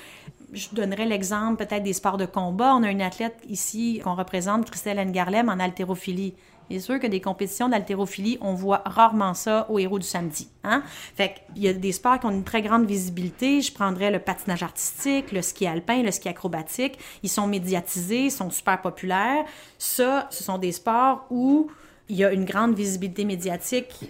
je 0.54 0.68
donnerais 0.74 1.06
l'exemple 1.06 1.66
peut-être 1.66 1.84
des 1.84 1.94
sports 1.94 2.18
de 2.18 2.26
combat. 2.26 2.76
On 2.76 2.84
a 2.84 2.92
une 2.92 3.02
athlète 3.02 3.38
ici 3.48 4.02
qu'on 4.04 4.16
représente, 4.16 4.70
Christelle 4.70 5.06
Ngarlem, 5.06 5.50
en 5.50 5.60
haltérophilie. 5.60 6.34
C'est 6.72 6.80
sûr 6.80 7.00
que 7.00 7.08
des 7.08 7.20
compétitions 7.20 7.68
d'haltérophilie, 7.68 8.38
on 8.40 8.54
voit 8.54 8.82
rarement 8.86 9.34
ça 9.34 9.66
au 9.70 9.78
héros 9.78 10.00
du 10.00 10.08
samedi. 10.08 10.48
Hein? 10.64 10.84
Fait 11.16 11.36
qu'il 11.54 11.64
y 11.64 11.68
a 11.68 11.74
des 11.74 11.92
sports 11.92 12.20
qui 12.20 12.26
ont 12.26 12.32
une 12.32 12.46
très 12.46 12.62
grande 12.62 12.86
visibilité. 12.86 13.62
Je 13.62 13.74
prendrais 13.74 14.10
le 14.10 14.20
patinage 14.20 14.64
artistique, 14.64 15.32
le 15.32 15.42
ski 15.42 15.68
alpin, 15.68 16.02
le 16.02 16.12
ski 16.12 16.30
acrobatique. 16.30 16.98
Ils 17.24 17.30
sont 17.30 17.48
médiatisés, 17.48 18.26
ils 18.26 18.32
sont 18.32 18.50
super 18.50 18.82
populaires. 18.82 19.44
Ça, 19.78 20.28
ce 20.30 20.44
sont 20.44 20.58
des 20.58 20.72
sports 20.72 21.26
où 21.30 21.70
il 22.08 22.16
y 22.16 22.24
a 22.24 22.32
une 22.32 22.46
grande 22.46 22.74
visibilité 22.76 23.26
médiatique 23.26 24.08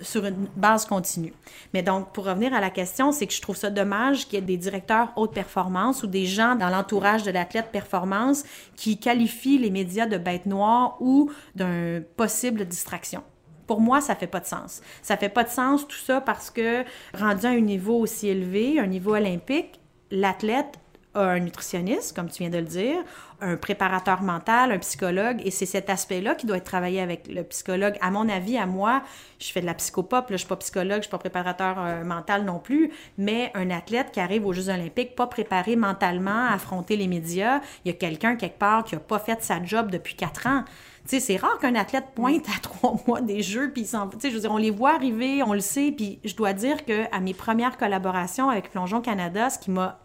sur 0.00 0.24
une 0.24 0.46
base 0.56 0.86
continue. 0.86 1.32
Mais 1.72 1.82
donc, 1.82 2.12
pour 2.12 2.26
revenir 2.26 2.54
à 2.54 2.60
la 2.60 2.70
question, 2.70 3.12
c'est 3.12 3.26
que 3.26 3.32
je 3.32 3.40
trouve 3.40 3.56
ça 3.56 3.70
dommage 3.70 4.26
qu'il 4.26 4.34
y 4.34 4.38
ait 4.38 4.44
des 4.44 4.56
directeurs 4.56 5.12
haute 5.16 5.32
performance 5.32 6.02
ou 6.02 6.06
des 6.06 6.26
gens 6.26 6.54
dans 6.54 6.68
l'entourage 6.68 7.22
de 7.22 7.30
l'athlète 7.30 7.70
performance 7.72 8.44
qui 8.76 8.98
qualifient 8.98 9.58
les 9.58 9.70
médias 9.70 10.06
de 10.06 10.18
bêtes 10.18 10.46
noires 10.46 10.96
ou 11.00 11.30
d'un 11.54 12.02
possible 12.16 12.64
distraction. 12.64 13.22
Pour 13.66 13.80
moi, 13.80 14.00
ça 14.00 14.14
fait 14.14 14.26
pas 14.26 14.40
de 14.40 14.46
sens. 14.46 14.80
Ça 15.02 15.16
fait 15.16 15.28
pas 15.28 15.44
de 15.44 15.48
sens 15.48 15.86
tout 15.88 15.96
ça 15.96 16.20
parce 16.20 16.50
que 16.50 16.84
rendu 17.14 17.46
à 17.46 17.50
un 17.50 17.60
niveau 17.60 17.98
aussi 17.98 18.28
élevé, 18.28 18.78
un 18.78 18.86
niveau 18.86 19.14
olympique, 19.14 19.80
l'athlète 20.10 20.78
un 21.16 21.38
nutritionniste, 21.40 22.14
comme 22.14 22.28
tu 22.28 22.42
viens 22.42 22.50
de 22.50 22.58
le 22.58 22.64
dire, 22.64 22.98
un 23.40 23.56
préparateur 23.56 24.22
mental, 24.22 24.72
un 24.72 24.78
psychologue, 24.78 25.40
et 25.44 25.50
c'est 25.50 25.66
cet 25.66 25.90
aspect-là 25.90 26.34
qui 26.34 26.46
doit 26.46 26.56
être 26.56 26.64
travaillé 26.64 27.00
avec 27.00 27.28
le 27.28 27.42
psychologue. 27.44 27.96
À 28.00 28.10
mon 28.10 28.28
avis, 28.28 28.56
à 28.56 28.66
moi, 28.66 29.02
je 29.38 29.52
fais 29.52 29.60
de 29.60 29.66
la 29.66 29.74
psychopop, 29.74 30.30
là, 30.30 30.36
je 30.36 30.38
suis 30.38 30.48
pas 30.48 30.56
psychologue, 30.56 30.98
je 30.98 31.02
suis 31.02 31.10
pas 31.10 31.18
préparateur 31.18 31.76
euh, 31.78 32.04
mental 32.04 32.44
non 32.44 32.58
plus, 32.58 32.90
mais 33.18 33.50
un 33.54 33.70
athlète 33.70 34.10
qui 34.12 34.20
arrive 34.20 34.46
aux 34.46 34.52
Jeux 34.52 34.68
olympiques 34.68 35.14
pas 35.14 35.26
préparé 35.26 35.76
mentalement 35.76 36.46
à 36.48 36.54
affronter 36.54 36.96
les 36.96 37.08
médias, 37.08 37.60
il 37.84 37.88
y 37.88 37.90
a 37.90 37.96
quelqu'un 37.96 38.36
quelque 38.36 38.58
part 38.58 38.84
qui 38.84 38.94
a 38.94 39.00
pas 39.00 39.18
fait 39.18 39.42
sa 39.42 39.62
job 39.62 39.90
depuis 39.90 40.14
quatre 40.14 40.46
ans. 40.46 40.64
Tu 41.04 41.10
sais, 41.10 41.20
c'est 41.20 41.36
rare 41.36 41.58
qu'un 41.58 41.74
athlète 41.74 42.06
pointe 42.14 42.46
à 42.48 42.58
trois 42.62 42.96
mois 43.06 43.20
des 43.20 43.42
Jeux, 43.42 43.70
puis 43.70 43.84
tu 43.84 43.88
sais, 44.18 44.30
je 44.30 44.38
veux 44.38 44.50
on 44.50 44.56
les 44.56 44.70
voit 44.70 44.94
arriver, 44.94 45.42
on 45.42 45.52
le 45.52 45.60
sait, 45.60 45.92
puis 45.92 46.20
je 46.24 46.34
dois 46.34 46.52
dire 46.52 46.84
que 46.84 47.04
à 47.14 47.20
mes 47.20 47.34
premières 47.34 47.76
collaborations 47.76 48.48
avec 48.48 48.70
Plongeon 48.70 49.02
Canada, 49.02 49.50
ce 49.50 49.58
qui 49.58 49.70
m'a 49.70 50.00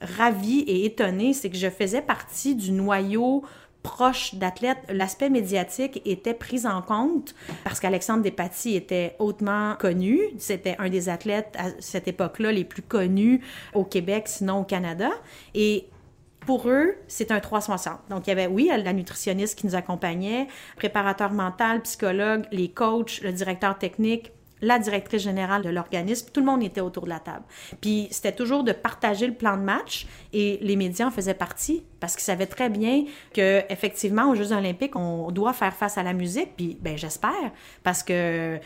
ravie 0.00 0.60
et 0.60 0.84
étonnée, 0.84 1.32
c'est 1.32 1.50
que 1.50 1.56
je 1.56 1.68
faisais 1.68 2.02
partie 2.02 2.54
du 2.54 2.72
noyau 2.72 3.44
proche 3.82 4.34
d'athlètes, 4.34 4.78
l'aspect 4.88 5.30
médiatique 5.30 6.02
était 6.04 6.34
pris 6.34 6.66
en 6.66 6.82
compte 6.82 7.34
parce 7.64 7.80
qu'Alexandre 7.80 8.22
Despatie 8.22 8.76
était 8.76 9.16
hautement 9.18 9.74
connu. 9.78 10.20
C'était 10.38 10.76
un 10.78 10.88
des 10.88 11.08
athlètes 11.08 11.54
à 11.58 11.68
cette 11.78 12.08
époque-là 12.08 12.52
les 12.52 12.64
plus 12.64 12.82
connus 12.82 13.40
au 13.74 13.84
Québec, 13.84 14.28
sinon 14.28 14.60
au 14.60 14.64
Canada. 14.64 15.10
Et 15.54 15.86
pour 16.40 16.68
eux, 16.68 16.96
c'est 17.06 17.32
un 17.32 17.40
360. 17.40 18.00
Donc, 18.08 18.26
il 18.26 18.30
y 18.30 18.32
avait, 18.32 18.46
oui, 18.46 18.70
la 18.70 18.92
nutritionniste 18.92 19.58
qui 19.58 19.66
nous 19.66 19.74
accompagnait, 19.74 20.46
préparateur 20.76 21.32
mental, 21.32 21.82
psychologue, 21.82 22.44
les 22.50 22.70
coachs, 22.70 23.20
le 23.22 23.32
directeur 23.32 23.78
technique, 23.78 24.32
la 24.62 24.78
directrice 24.78 25.22
générale 25.22 25.62
de 25.62 25.70
l'organisme, 25.70 26.28
tout 26.32 26.40
le 26.40 26.46
monde 26.46 26.62
était 26.62 26.80
autour 26.80 27.04
de 27.04 27.08
la 27.08 27.20
table. 27.20 27.44
Puis 27.80 28.08
c'était 28.10 28.32
toujours 28.32 28.64
de 28.64 28.72
partager 28.72 29.26
le 29.26 29.34
plan 29.34 29.56
de 29.56 29.62
match 29.62 30.06
et 30.32 30.58
les 30.62 30.76
médias 30.76 31.06
en 31.06 31.10
faisaient 31.10 31.34
partie 31.34 31.82
parce 31.98 32.14
qu'ils 32.14 32.24
savaient 32.24 32.46
très 32.46 32.70
bien 32.70 33.04
que 33.34 33.62
effectivement 33.68 34.30
aux 34.30 34.34
Jeux 34.34 34.52
olympiques, 34.52 34.96
on 34.96 35.30
doit 35.30 35.52
faire 35.52 35.74
face 35.74 35.98
à 35.98 36.02
la 36.02 36.12
musique 36.12 36.56
puis 36.56 36.78
ben 36.80 36.96
j'espère 36.96 37.52
parce 37.82 38.02
que 38.02 38.58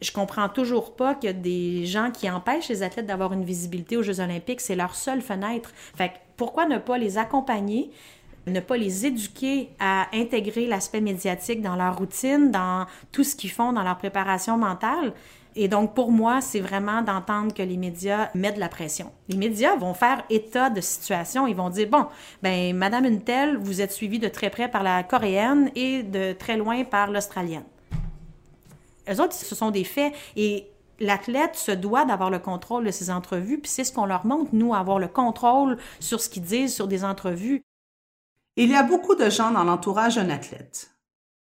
je 0.00 0.12
comprends 0.12 0.48
toujours 0.48 0.96
pas 0.96 1.14
qu'il 1.14 1.28
y 1.28 1.30
a 1.30 1.36
des 1.36 1.86
gens 1.86 2.10
qui 2.10 2.30
empêchent 2.30 2.68
les 2.68 2.82
athlètes 2.82 3.06
d'avoir 3.06 3.32
une 3.32 3.44
visibilité 3.44 3.96
aux 3.96 4.02
Jeux 4.02 4.20
olympiques, 4.20 4.60
c'est 4.60 4.76
leur 4.76 4.94
seule 4.94 5.20
fenêtre. 5.20 5.70
Fait 5.96 6.08
que 6.08 6.14
pourquoi 6.36 6.66
ne 6.66 6.78
pas 6.78 6.98
les 6.98 7.18
accompagner? 7.18 7.90
Ne 8.46 8.60
pas 8.60 8.76
les 8.76 9.06
éduquer 9.06 9.70
à 9.78 10.06
intégrer 10.12 10.66
l'aspect 10.66 11.00
médiatique 11.00 11.62
dans 11.62 11.76
leur 11.76 11.96
routine, 11.96 12.50
dans 12.50 12.86
tout 13.12 13.24
ce 13.24 13.36
qu'ils 13.36 13.50
font 13.50 13.72
dans 13.72 13.82
leur 13.82 13.96
préparation 13.98 14.58
mentale. 14.58 15.12
Et 15.56 15.68
donc, 15.68 15.94
pour 15.94 16.10
moi, 16.10 16.40
c'est 16.40 16.60
vraiment 16.60 17.02
d'entendre 17.02 17.54
que 17.54 17.62
les 17.62 17.76
médias 17.76 18.30
mettent 18.34 18.56
de 18.56 18.60
la 18.60 18.68
pression. 18.68 19.12
Les 19.28 19.36
médias 19.36 19.76
vont 19.76 19.94
faire 19.94 20.24
état 20.28 20.68
de 20.68 20.80
situation. 20.80 21.46
Ils 21.46 21.54
vont 21.54 21.70
dire, 21.70 21.88
bon, 21.88 22.06
ben, 22.42 22.74
Madame 22.76 23.04
une 23.04 23.22
telle, 23.22 23.56
vous 23.56 23.80
êtes 23.80 23.92
suivie 23.92 24.18
de 24.18 24.28
très 24.28 24.50
près 24.50 24.68
par 24.68 24.82
la 24.82 25.04
coréenne 25.04 25.70
et 25.76 26.02
de 26.02 26.32
très 26.32 26.56
loin 26.56 26.82
par 26.84 27.10
l'australienne. 27.10 27.64
Eux 29.08 29.20
autres, 29.20 29.34
ce 29.34 29.54
sont 29.54 29.70
des 29.70 29.84
faits. 29.84 30.12
Et 30.34 30.66
l'athlète 30.98 31.54
se 31.54 31.70
doit 31.70 32.04
d'avoir 32.04 32.30
le 32.30 32.40
contrôle 32.40 32.84
de 32.84 32.90
ses 32.90 33.10
entrevues, 33.10 33.58
puis 33.58 33.70
c'est 33.70 33.84
ce 33.84 33.92
qu'on 33.92 34.06
leur 34.06 34.26
montre, 34.26 34.50
nous, 34.52 34.74
avoir 34.74 34.98
le 34.98 35.08
contrôle 35.08 35.78
sur 36.00 36.20
ce 36.20 36.28
qu'ils 36.28 36.42
disent 36.42 36.74
sur 36.74 36.88
des 36.88 37.04
entrevues. 37.04 37.62
Il 38.56 38.70
y 38.70 38.76
a 38.76 38.84
beaucoup 38.84 39.16
de 39.16 39.30
gens 39.30 39.50
dans 39.50 39.64
l'entourage 39.64 40.14
d'un 40.14 40.30
athlète. 40.30 40.90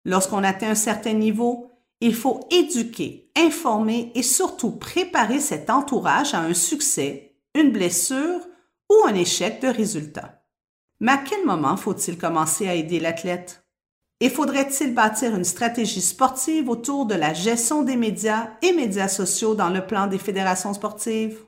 Lorsqu'on 0.05 0.45
atteint 0.45 0.69
un 0.69 0.75
certain 0.75 1.13
niveau, 1.13 1.69
il 1.99 2.15
faut 2.15 2.47
éduquer, 2.49 3.29
informer 3.37 4.11
et 4.15 4.23
surtout 4.23 4.71
préparer 4.71 5.39
cet 5.39 5.69
entourage 5.69 6.33
à 6.33 6.39
un 6.39 6.53
succès, 6.53 7.35
une 7.53 7.71
blessure 7.71 8.39
ou 8.89 8.95
un 9.05 9.13
échec 9.13 9.61
de 9.61 9.67
résultat. 9.67 10.41
Mais 11.01 11.11
à 11.11 11.17
quel 11.17 11.45
moment 11.45 11.75
faut-il 11.75 12.17
commencer 12.17 12.67
à 12.67 12.75
aider 12.75 12.99
l'athlète? 12.99 13.65
Et 14.21 14.29
faudrait-il 14.29 14.93
bâtir 14.93 15.35
une 15.35 15.43
stratégie 15.43 16.01
sportive 16.01 16.69
autour 16.69 17.07
de 17.07 17.15
la 17.15 17.33
gestion 17.33 17.81
des 17.81 17.97
médias 17.97 18.51
et 18.61 18.71
médias 18.71 19.07
sociaux 19.07 19.55
dans 19.55 19.69
le 19.69 19.85
plan 19.85 20.07
des 20.07 20.19
fédérations 20.19 20.73
sportives? 20.73 21.39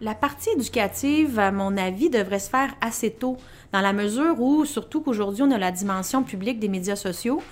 La 0.00 0.14
partie 0.14 0.50
éducative, 0.50 1.40
à 1.40 1.50
mon 1.50 1.76
avis, 1.76 2.08
devrait 2.08 2.38
se 2.38 2.48
faire 2.48 2.72
assez 2.80 3.10
tôt, 3.10 3.36
dans 3.72 3.80
la 3.80 3.92
mesure 3.92 4.40
où, 4.40 4.64
surtout 4.64 5.00
qu'aujourd'hui, 5.00 5.42
on 5.42 5.50
a 5.50 5.58
la 5.58 5.72
dimension 5.72 6.22
publique 6.22 6.60
des 6.60 6.68
médias 6.68 6.94
sociaux, 6.94 7.42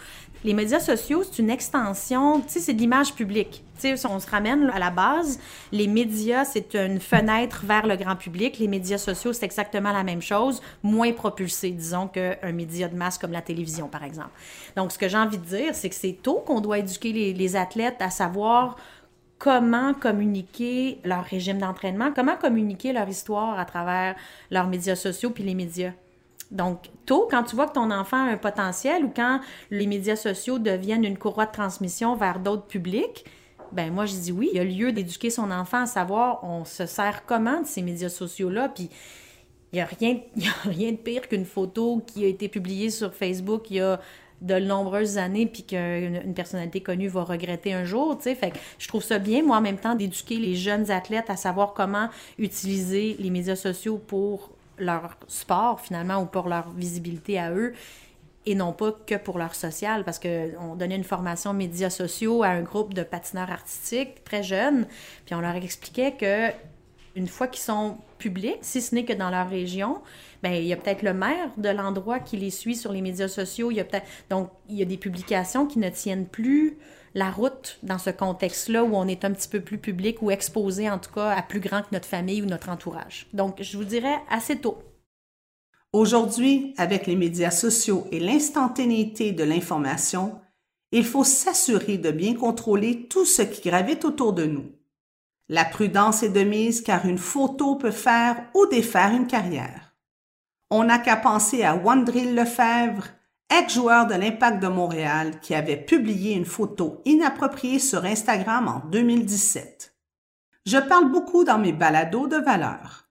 Les 0.44 0.54
médias 0.54 0.78
sociaux, 0.78 1.24
c'est 1.24 1.40
une 1.42 1.50
extension, 1.50 2.40
tu 2.40 2.50
sais, 2.50 2.60
c'est 2.60 2.72
de 2.74 2.78
l'image 2.78 3.14
publique. 3.14 3.64
Tu 3.80 3.96
sais, 3.96 4.06
on 4.06 4.20
se 4.20 4.30
ramène 4.30 4.70
à 4.72 4.78
la 4.78 4.90
base, 4.90 5.40
les 5.72 5.88
médias, 5.88 6.44
c'est 6.44 6.76
une 6.76 7.00
fenêtre 7.00 7.62
vers 7.64 7.86
le 7.86 7.96
grand 7.96 8.14
public. 8.14 8.58
Les 8.58 8.68
médias 8.68 8.98
sociaux, 8.98 9.32
c'est 9.32 9.44
exactement 9.44 9.92
la 9.92 10.04
même 10.04 10.22
chose, 10.22 10.62
moins 10.82 11.12
propulsé, 11.12 11.70
disons, 11.70 12.06
qu'un 12.06 12.52
média 12.52 12.86
de 12.86 12.94
masse 12.94 13.18
comme 13.18 13.32
la 13.32 13.42
télévision, 13.42 13.88
par 13.88 14.04
exemple. 14.04 14.30
Donc, 14.76 14.92
ce 14.92 14.98
que 14.98 15.08
j'ai 15.08 15.18
envie 15.18 15.38
de 15.38 15.44
dire, 15.44 15.74
c'est 15.74 15.88
que 15.88 15.96
c'est 15.96 16.18
tôt 16.22 16.44
qu'on 16.46 16.60
doit 16.60 16.78
éduquer 16.78 17.12
les, 17.12 17.32
les 17.32 17.56
athlètes 17.56 18.00
à 18.00 18.10
savoir 18.10 18.76
comment 19.38 19.94
communiquer 19.94 20.98
leur 21.04 21.24
régime 21.24 21.58
d'entraînement, 21.58 22.12
comment 22.14 22.36
communiquer 22.36 22.92
leur 22.92 23.08
histoire 23.08 23.58
à 23.58 23.64
travers 23.64 24.16
leurs 24.50 24.66
médias 24.66 24.96
sociaux 24.96 25.30
puis 25.30 25.44
les 25.44 25.54
médias. 25.54 25.92
Donc, 26.50 26.90
tôt, 27.06 27.26
quand 27.30 27.42
tu 27.42 27.56
vois 27.56 27.66
que 27.66 27.72
ton 27.72 27.90
enfant 27.90 28.24
a 28.24 28.30
un 28.30 28.36
potentiel 28.36 29.04
ou 29.04 29.12
quand 29.14 29.40
les 29.70 29.86
médias 29.86 30.16
sociaux 30.16 30.58
deviennent 30.58 31.04
une 31.04 31.18
courroie 31.18 31.46
de 31.46 31.52
transmission 31.52 32.14
vers 32.14 32.38
d'autres 32.38 32.66
publics, 32.66 33.24
ben 33.72 33.92
moi, 33.92 34.06
je 34.06 34.14
dis 34.14 34.32
oui, 34.32 34.50
il 34.52 34.56
y 34.56 34.60
a 34.60 34.64
lieu 34.64 34.92
d'éduquer 34.92 35.28
son 35.28 35.50
enfant 35.50 35.82
à 35.82 35.86
savoir 35.86 36.44
on 36.44 36.64
se 36.64 36.86
sert 36.86 37.26
comment 37.26 37.62
de 37.62 37.66
ces 37.66 37.82
médias 37.82 38.08
sociaux-là, 38.08 38.68
puis 38.68 38.88
il 39.72 39.76
n'y 39.76 39.80
a, 39.80 39.86
rien, 39.86 40.20
a 40.64 40.68
rien 40.68 40.92
de 40.92 40.96
pire 40.96 41.28
qu'une 41.28 41.44
photo 41.44 42.00
qui 42.06 42.24
a 42.24 42.28
été 42.28 42.48
publiée 42.48 42.90
sur 42.90 43.12
Facebook 43.12 43.70
il 43.70 43.76
y 43.76 43.80
a 43.80 44.00
de 44.40 44.58
nombreuses 44.58 45.18
années 45.18 45.46
puis 45.46 45.62
qu'une 45.62 46.20
une 46.24 46.34
personnalité 46.34 46.80
connue 46.82 47.08
va 47.08 47.24
regretter 47.24 47.72
un 47.72 47.84
jour, 47.84 48.16
tu 48.16 48.24
sais. 48.24 48.34
Fait 48.34 48.50
que 48.50 48.58
je 48.78 48.88
trouve 48.88 49.02
ça 49.02 49.18
bien, 49.18 49.42
moi, 49.42 49.56
en 49.56 49.60
même 49.60 49.78
temps, 49.78 49.94
d'éduquer 49.94 50.36
les 50.36 50.54
jeunes 50.54 50.90
athlètes 50.90 51.30
à 51.30 51.36
savoir 51.36 51.72
comment 51.74 52.08
utiliser 52.38 53.16
les 53.18 53.30
médias 53.30 53.56
sociaux 53.56 53.98
pour 53.98 54.50
leur 54.78 55.16
sport, 55.26 55.80
finalement, 55.80 56.18
ou 56.18 56.26
pour 56.26 56.48
leur 56.48 56.70
visibilité 56.70 57.38
à 57.38 57.50
eux 57.52 57.72
et 58.46 58.54
non 58.54 58.72
pas 58.72 58.92
que 59.06 59.16
pour 59.16 59.38
leur 59.38 59.54
social, 59.54 60.04
parce 60.04 60.20
qu'on 60.20 60.76
donnait 60.76 60.94
une 60.94 61.04
formation 61.04 61.52
médias 61.52 61.90
sociaux 61.90 62.44
à 62.44 62.48
un 62.48 62.62
groupe 62.62 62.94
de 62.94 63.02
patineurs 63.02 63.50
artistiques 63.50 64.22
très 64.22 64.44
jeunes, 64.44 64.86
puis 65.24 65.34
on 65.34 65.40
leur 65.40 65.56
expliquait 65.56 66.12
que 66.12 66.52
une 67.16 67.26
fois 67.26 67.48
qu'ils 67.48 67.62
sont 67.62 67.96
publics, 68.18 68.58
si 68.60 68.80
ce 68.82 68.94
n'est 68.94 69.04
que 69.04 69.12
dans 69.14 69.30
leur 69.30 69.48
région, 69.48 70.02
ben 70.42 70.52
il 70.52 70.64
y 70.64 70.72
a 70.72 70.76
peut-être 70.76 71.02
le 71.02 71.14
maire 71.14 71.50
de 71.56 71.70
l'endroit 71.70 72.20
qui 72.20 72.36
les 72.36 72.50
suit 72.50 72.76
sur 72.76 72.92
les 72.92 73.00
médias 73.00 73.26
sociaux, 73.26 73.70
il 73.70 73.78
y 73.78 73.80
a 73.80 73.84
peut-être 73.84 74.06
donc 74.30 74.50
il 74.68 74.76
y 74.76 74.82
a 74.82 74.84
des 74.84 74.98
publications 74.98 75.66
qui 75.66 75.78
ne 75.78 75.88
tiennent 75.88 76.26
plus 76.26 76.76
la 77.14 77.30
route 77.30 77.78
dans 77.82 77.98
ce 77.98 78.10
contexte-là 78.10 78.84
où 78.84 78.94
on 78.94 79.08
est 79.08 79.24
un 79.24 79.32
petit 79.32 79.48
peu 79.48 79.60
plus 79.60 79.78
public 79.78 80.20
ou 80.20 80.30
exposé 80.30 80.90
en 80.90 80.98
tout 80.98 81.12
cas 81.12 81.30
à 81.30 81.42
plus 81.42 81.60
grand 81.60 81.80
que 81.80 81.88
notre 81.92 82.06
famille 82.06 82.42
ou 82.42 82.46
notre 82.46 82.68
entourage. 82.68 83.26
Donc 83.32 83.62
je 83.62 83.76
vous 83.78 83.84
dirais 83.84 84.18
assez 84.30 84.56
tôt. 84.56 84.78
Aujourd'hui, 85.94 86.74
avec 86.76 87.06
les 87.06 87.16
médias 87.16 87.50
sociaux 87.50 88.06
et 88.12 88.20
l'instantanéité 88.20 89.32
de 89.32 89.44
l'information, 89.44 90.38
il 90.92 91.04
faut 91.04 91.24
s'assurer 91.24 91.96
de 91.96 92.10
bien 92.10 92.34
contrôler 92.34 93.06
tout 93.08 93.24
ce 93.24 93.40
qui 93.40 93.66
gravite 93.66 94.04
autour 94.04 94.34
de 94.34 94.44
nous. 94.44 94.75
La 95.48 95.64
prudence 95.64 96.22
est 96.22 96.30
de 96.30 96.42
mise 96.42 96.80
car 96.80 97.06
une 97.06 97.18
photo 97.18 97.76
peut 97.76 97.92
faire 97.92 98.44
ou 98.54 98.66
défaire 98.66 99.12
une 99.12 99.28
carrière. 99.28 99.94
On 100.70 100.84
n'a 100.84 100.98
qu'à 100.98 101.16
penser 101.16 101.62
à 101.62 101.76
Wandril 101.76 102.34
Lefebvre, 102.34 103.06
ex-joueur 103.56 104.06
de 104.06 104.14
l'Impact 104.14 104.60
de 104.60 104.66
Montréal, 104.66 105.38
qui 105.40 105.54
avait 105.54 105.76
publié 105.76 106.34
une 106.34 106.44
photo 106.44 107.00
inappropriée 107.04 107.78
sur 107.78 108.04
Instagram 108.04 108.66
en 108.66 108.88
2017. 108.88 109.96
Je 110.66 110.78
parle 110.78 111.12
beaucoup 111.12 111.44
dans 111.44 111.58
mes 111.58 111.72
balados 111.72 112.26
de 112.26 112.38
valeurs. 112.38 113.08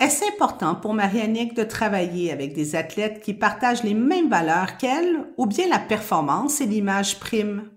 Est-ce 0.00 0.24
important 0.32 0.74
pour 0.74 0.94
Marianique 0.94 1.54
de 1.54 1.62
travailler 1.62 2.32
avec 2.32 2.54
des 2.54 2.74
athlètes 2.74 3.20
qui 3.20 3.34
partagent 3.34 3.84
les 3.84 3.94
mêmes 3.94 4.28
valeurs 4.28 4.76
qu'elle 4.78 5.28
ou 5.36 5.46
bien 5.46 5.68
la 5.68 5.78
performance 5.78 6.60
et 6.60 6.66
l'image 6.66 7.20
prime? 7.20 7.70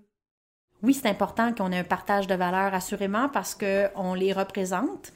Oui, 0.82 0.94
c'est 0.94 1.08
important 1.08 1.52
qu'on 1.52 1.72
ait 1.72 1.78
un 1.78 1.84
partage 1.84 2.26
de 2.26 2.34
valeurs, 2.34 2.74
assurément, 2.74 3.28
parce 3.28 3.54
qu'on 3.54 4.14
les 4.14 4.32
représente. 4.32 5.12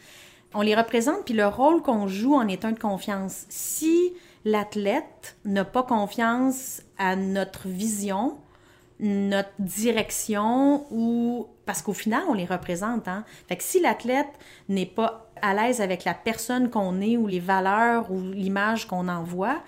On 0.54 0.62
les 0.62 0.74
représente, 0.74 1.24
puis 1.24 1.34
le 1.34 1.46
rôle 1.46 1.82
qu'on 1.82 2.08
joue 2.08 2.34
en 2.34 2.48
est 2.48 2.64
un 2.64 2.72
de 2.72 2.78
confiance. 2.78 3.44
Si 3.48 4.12
l'athlète 4.44 5.36
n'a 5.44 5.64
pas 5.64 5.82
confiance 5.82 6.82
à 6.98 7.14
notre 7.14 7.68
vision, 7.68 8.38
notre 9.00 9.52
direction 9.58 10.86
ou 10.90 11.46
parce 11.64 11.80
qu'au 11.80 11.94
final 11.94 12.22
on 12.28 12.34
les 12.34 12.44
représente 12.44 13.08
hein. 13.08 13.24
Fait 13.48 13.56
que 13.56 13.62
si 13.62 13.80
l'athlète 13.80 14.28
n'est 14.68 14.86
pas 14.86 15.30
à 15.40 15.54
l'aise 15.54 15.80
avec 15.80 16.04
la 16.04 16.12
personne 16.12 16.68
qu'on 16.68 17.00
est 17.00 17.16
ou 17.16 17.26
les 17.26 17.40
valeurs 17.40 18.10
ou 18.12 18.20
l'image 18.20 18.86
qu'on 18.86 19.08
envoie, 19.08 19.62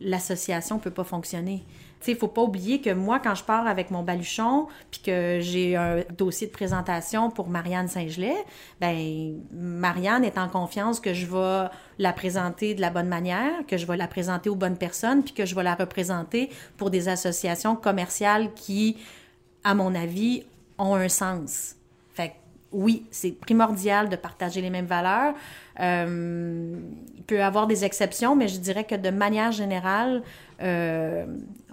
l'association 0.00 0.78
peut 0.78 0.92
pas 0.92 1.04
fonctionner. 1.04 1.64
Il 2.06 2.14
ne 2.14 2.18
faut 2.18 2.28
pas 2.28 2.42
oublier 2.42 2.80
que 2.80 2.90
moi, 2.90 3.20
quand 3.20 3.34
je 3.34 3.44
pars 3.44 3.66
avec 3.66 3.90
mon 3.90 4.02
baluchon, 4.02 4.66
puis 4.90 5.00
que 5.00 5.38
j'ai 5.40 5.76
un 5.76 6.02
dossier 6.16 6.46
de 6.46 6.52
présentation 6.52 7.30
pour 7.30 7.48
Marianne 7.48 7.88
Saint-Gelais, 7.88 8.44
ben 8.80 9.38
Marianne 9.52 10.24
est 10.24 10.38
en 10.38 10.48
confiance 10.48 10.98
que 10.98 11.12
je 11.12 11.26
vais 11.26 11.68
la 11.98 12.12
présenter 12.12 12.74
de 12.74 12.80
la 12.80 12.90
bonne 12.90 13.08
manière, 13.08 13.52
que 13.68 13.76
je 13.76 13.86
vais 13.86 13.96
la 13.96 14.08
présenter 14.08 14.48
aux 14.48 14.54
bonnes 14.54 14.78
personnes, 14.78 15.22
puis 15.22 15.34
que 15.34 15.44
je 15.44 15.54
vais 15.54 15.62
la 15.62 15.74
représenter 15.74 16.50
pour 16.78 16.90
des 16.90 17.08
associations 17.08 17.76
commerciales 17.76 18.52
qui, 18.54 18.96
à 19.62 19.74
mon 19.74 19.94
avis, 19.94 20.44
ont 20.78 20.94
un 20.94 21.08
sens. 21.08 21.76
Fait 22.14 22.34
oui, 22.72 23.06
c'est 23.10 23.32
primordial 23.32 24.08
de 24.08 24.16
partager 24.16 24.60
les 24.60 24.70
mêmes 24.70 24.86
valeurs. 24.86 25.34
Euh, 25.80 26.76
il 27.16 27.22
peut 27.24 27.36
y 27.36 27.40
avoir 27.40 27.66
des 27.66 27.84
exceptions, 27.84 28.36
mais 28.36 28.48
je 28.48 28.58
dirais 28.58 28.84
que 28.84 28.94
de 28.94 29.10
manière 29.10 29.52
générale, 29.52 30.22
euh, 30.62 31.26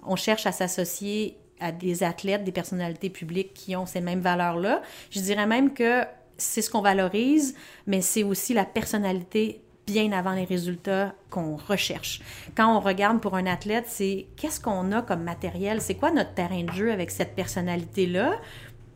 on 0.08 0.16
cherche 0.16 0.46
à 0.46 0.52
s'associer 0.52 1.36
à 1.60 1.72
des 1.72 2.02
athlètes, 2.02 2.44
des 2.44 2.52
personnalités 2.52 3.10
publiques 3.10 3.52
qui 3.54 3.76
ont 3.76 3.86
ces 3.86 4.00
mêmes 4.00 4.20
valeurs-là. 4.20 4.82
Je 5.10 5.20
dirais 5.20 5.46
même 5.46 5.72
que 5.74 6.02
c'est 6.36 6.62
ce 6.62 6.70
qu'on 6.70 6.80
valorise, 6.80 7.54
mais 7.86 8.00
c'est 8.00 8.22
aussi 8.22 8.54
la 8.54 8.64
personnalité 8.64 9.60
bien 9.86 10.12
avant 10.12 10.32
les 10.32 10.44
résultats 10.44 11.14
qu'on 11.30 11.56
recherche. 11.56 12.20
Quand 12.54 12.76
on 12.76 12.80
regarde 12.80 13.20
pour 13.20 13.34
un 13.34 13.46
athlète, 13.46 13.86
c'est 13.88 14.26
qu'est-ce 14.36 14.60
qu'on 14.60 14.92
a 14.92 15.02
comme 15.02 15.22
matériel, 15.22 15.80
c'est 15.80 15.94
quoi 15.94 16.10
notre 16.10 16.34
terrain 16.34 16.62
de 16.62 16.72
jeu 16.72 16.92
avec 16.92 17.10
cette 17.10 17.34
personnalité-là? 17.34 18.38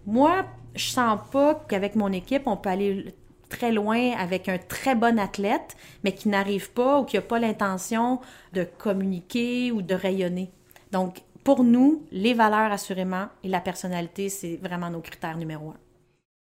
Moi, 0.07 0.44
je 0.75 0.88
sens 0.88 1.18
pas 1.33 1.64
qu'avec 1.68 1.96
mon 1.96 2.12
équipe, 2.12 2.42
on 2.46 2.57
peut 2.57 2.68
aller 2.68 3.14
très 3.48 3.72
loin 3.72 4.12
avec 4.18 4.48
un 4.48 4.59
très 4.59 4.94
bon 4.94 5.18
athlète, 5.18 5.77
mais 6.05 6.12
qui 6.12 6.29
n'arrive 6.29 6.72
pas 6.72 7.01
ou 7.01 7.05
qui 7.05 7.16
n'a 7.16 7.22
pas 7.22 7.38
l'intention 7.38 8.20
de 8.53 8.64
communiquer 8.64 9.72
ou 9.72 9.83
de 9.83 9.94
rayonner. 9.94 10.51
Donc, 10.93 11.23
pour 11.43 11.65
nous, 11.65 12.07
les 12.13 12.35
valeurs, 12.35 12.71
assurément, 12.71 13.27
et 13.43 13.49
la 13.49 13.61
personnalité, 13.61 14.29
c'est 14.29 14.57
vraiment 14.63 14.91
nos 14.91 15.01
critères 15.01 15.39
numéro 15.39 15.71
un. 15.71 15.77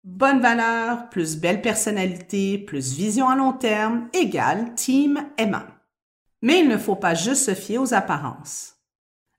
Bonne 0.04 0.39
valeur 0.39 1.10
plus 1.10 1.38
belle 1.38 1.63
personnalité 1.63 2.60
plus 2.60 2.93
vision 2.93 3.28
à 3.28 3.36
long 3.36 3.54
terme 3.54 4.08
égale 4.13 4.76
team 4.76 5.26
aimant. 5.38 5.65
Mais 6.43 6.60
il 6.60 6.67
ne 6.67 6.78
faut 6.78 6.95
pas 6.95 7.15
juste 7.15 7.45
se 7.45 7.56
fier 7.56 7.80
aux 7.80 7.95
apparences. 7.95 8.76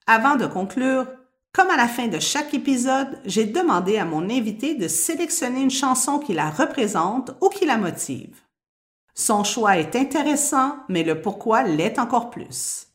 Avant 0.08 0.34
de 0.34 0.46
conclure, 0.46 1.06
comme 1.52 1.70
à 1.70 1.76
la 1.76 1.86
fin 1.86 2.08
de 2.08 2.18
chaque 2.18 2.52
épisode, 2.52 3.20
j'ai 3.24 3.44
demandé 3.44 3.96
à 3.96 4.04
mon 4.04 4.28
invité 4.28 4.74
de 4.74 4.88
sélectionner 4.88 5.62
une 5.62 5.70
chanson 5.70 6.18
qui 6.18 6.34
la 6.34 6.50
représente 6.50 7.30
ou 7.40 7.48
qui 7.48 7.64
la 7.64 7.76
motive. 7.76 8.40
Son 9.14 9.44
choix 9.44 9.78
est 9.78 9.94
intéressant, 9.94 10.76
mais 10.88 11.04
le 11.04 11.22
pourquoi 11.22 11.62
l'est 11.62 11.98
encore 11.98 12.30
plus. 12.30 12.85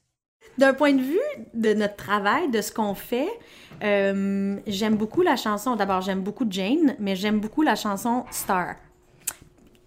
D'un 0.57 0.73
point 0.73 0.93
de 0.93 1.01
vue 1.01 1.19
de 1.53 1.73
notre 1.73 1.95
travail, 1.95 2.49
de 2.49 2.61
ce 2.61 2.71
qu'on 2.71 2.93
fait, 2.93 3.29
euh, 3.83 4.57
j'aime 4.67 4.95
beaucoup 4.95 5.21
la 5.21 5.35
chanson. 5.35 5.75
D'abord, 5.75 6.01
j'aime 6.01 6.21
beaucoup 6.21 6.45
Jane, 6.49 6.95
mais 6.99 7.15
j'aime 7.15 7.39
beaucoup 7.39 7.61
la 7.61 7.75
chanson 7.75 8.25
Star. 8.31 8.75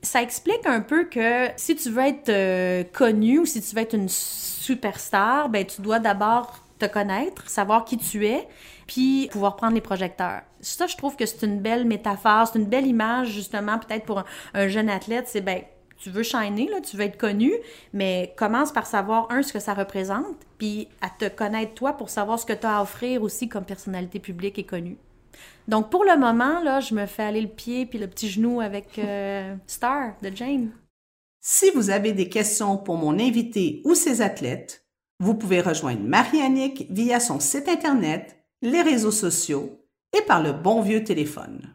Ça 0.03 0.22
explique 0.22 0.66
un 0.66 0.81
peu 0.81 1.05
que 1.05 1.48
si 1.57 1.77
tu 1.77 1.90
veux 1.90 2.03
être 2.03 2.29
euh, 2.29 2.85
connu 2.92 3.38
ou 3.40 3.46
si 3.46 3.62
tu 3.62 3.74
veux 3.74 3.83
être 3.83 3.94
une 3.94 4.09
superstar, 4.09 5.48
ben 5.48 5.64
tu 5.64 5.81
dois 5.81 5.98
d'abord 5.98 6.59
te 6.79 6.87
connaître, 6.87 7.48
savoir 7.48 7.85
qui 7.85 7.96
tu 7.96 8.27
es, 8.27 8.46
puis 8.87 9.29
pouvoir 9.31 9.57
prendre 9.57 9.74
les 9.74 9.81
projecteurs. 9.81 10.42
Ça, 10.61 10.87
je 10.87 10.96
trouve 10.96 11.16
que 11.16 11.24
c'est 11.24 11.46
une 11.46 11.61
belle 11.61 11.85
métaphore, 11.85 12.48
c'est 12.48 12.59
une 12.59 12.66
belle 12.66 12.87
image 12.87 13.29
justement 13.29 13.79
peut-être 13.79 14.05
pour 14.05 14.20
un, 14.20 14.24
un 14.55 14.68
jeune 14.68 14.88
athlète. 14.90 15.27
C'est 15.29 15.40
ben 15.40 15.62
tu 15.96 16.11
veux 16.11 16.22
shiner, 16.22 16.68
là, 16.68 16.80
tu 16.80 16.96
veux 16.96 17.04
être 17.04 17.18
connu, 17.18 17.52
mais 17.92 18.35
commence 18.37 18.72
par 18.72 18.87
savoir, 18.87 19.30
un, 19.30 19.42
ce 19.42 19.52
que 19.52 19.59
ça 19.59 19.74
représente, 19.74 20.37
puis 20.59 20.88
à 21.00 21.09
te 21.11 21.28
connaître 21.28 21.74
toi 21.74 21.94
pour 21.94 22.11
savoir 22.11 22.38
ce 22.38 22.46
que 22.46 22.52
tu 22.52 22.66
as 22.66 22.78
à 22.78 22.83
offrir 22.83 23.22
aussi 23.22 23.48
comme 23.48 23.64
personnalité 23.64 24.18
publique 24.18 24.59
et 24.59 24.64
connue. 24.64 24.98
Donc, 25.66 25.90
pour 25.90 26.04
le 26.04 26.18
moment, 26.18 26.61
là, 26.61 26.80
je 26.80 26.94
me 26.94 27.07
fais 27.07 27.22
aller 27.22 27.40
le 27.40 27.48
pied 27.48 27.87
puis 27.87 27.98
le 27.98 28.07
petit 28.07 28.28
genou 28.28 28.61
avec 28.61 28.98
euh, 28.98 29.54
Star 29.66 30.14
de 30.22 30.30
Jane. 30.35 30.72
Si 31.40 31.70
vous 31.70 31.90
avez 31.90 32.12
des 32.12 32.28
questions 32.28 32.76
pour 32.76 32.96
mon 32.96 33.18
invité 33.18 33.83
ou 33.85 33.94
ses 33.94 34.22
athlètes, 34.22 34.87
vous 35.20 35.35
pouvez 35.35 35.61
rejoindre 35.61 36.02
Marie-Annick 36.02 36.87
via 36.90 37.20
son 37.20 37.40
site 37.40 37.68
Internet, 37.68 38.44
les 38.62 38.83
réseaux 38.83 39.11
sociaux 39.11 39.80
et 40.16 40.22
par 40.22 40.42
le 40.42 40.52
bon 40.52 40.80
vieux 40.80 41.04
téléphone. 41.04 41.74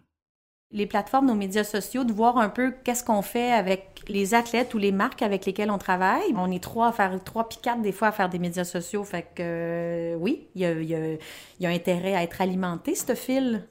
Les 0.72 0.86
plateformes, 0.86 1.26
nos 1.26 1.36
médias 1.36 1.64
sociaux, 1.64 2.04
de 2.04 2.14
voir 2.14 2.38
un 2.38 2.50
peu 2.50 2.74
qu'est-ce 2.84 3.04
qu'on 3.04 3.24
fait 3.24 3.52
avec 3.52 4.04
les 4.08 4.34
athlètes 4.34 4.74
ou 4.74 4.78
les 4.78 4.92
marques 4.92 5.22
avec 5.22 5.46
lesquelles 5.46 5.72
on 5.72 5.80
travaille. 5.80 6.34
On 6.36 6.52
est 6.52 6.64
trois 6.64 6.90
à 6.90 6.92
faire, 6.92 7.24
trois 7.24 7.48
quatre 7.48 7.82
des 7.82 7.92
fois 7.92 8.10
à 8.10 8.12
faire 8.12 8.30
des 8.30 8.40
médias 8.40 8.64
sociaux. 8.64 9.04
Fait 9.04 9.24
que 9.24 9.42
euh, 9.42 10.16
oui, 10.16 10.48
il 10.56 10.62
y 10.62 10.66
a, 10.66 10.74
y, 10.74 10.96
a, 10.96 11.18
y 11.60 11.66
a, 11.66 11.70
intérêt 11.70 12.16
à 12.16 12.24
être 12.24 12.42
alimenté, 12.42 12.94
ce 12.94 13.16
fil. 13.16 13.68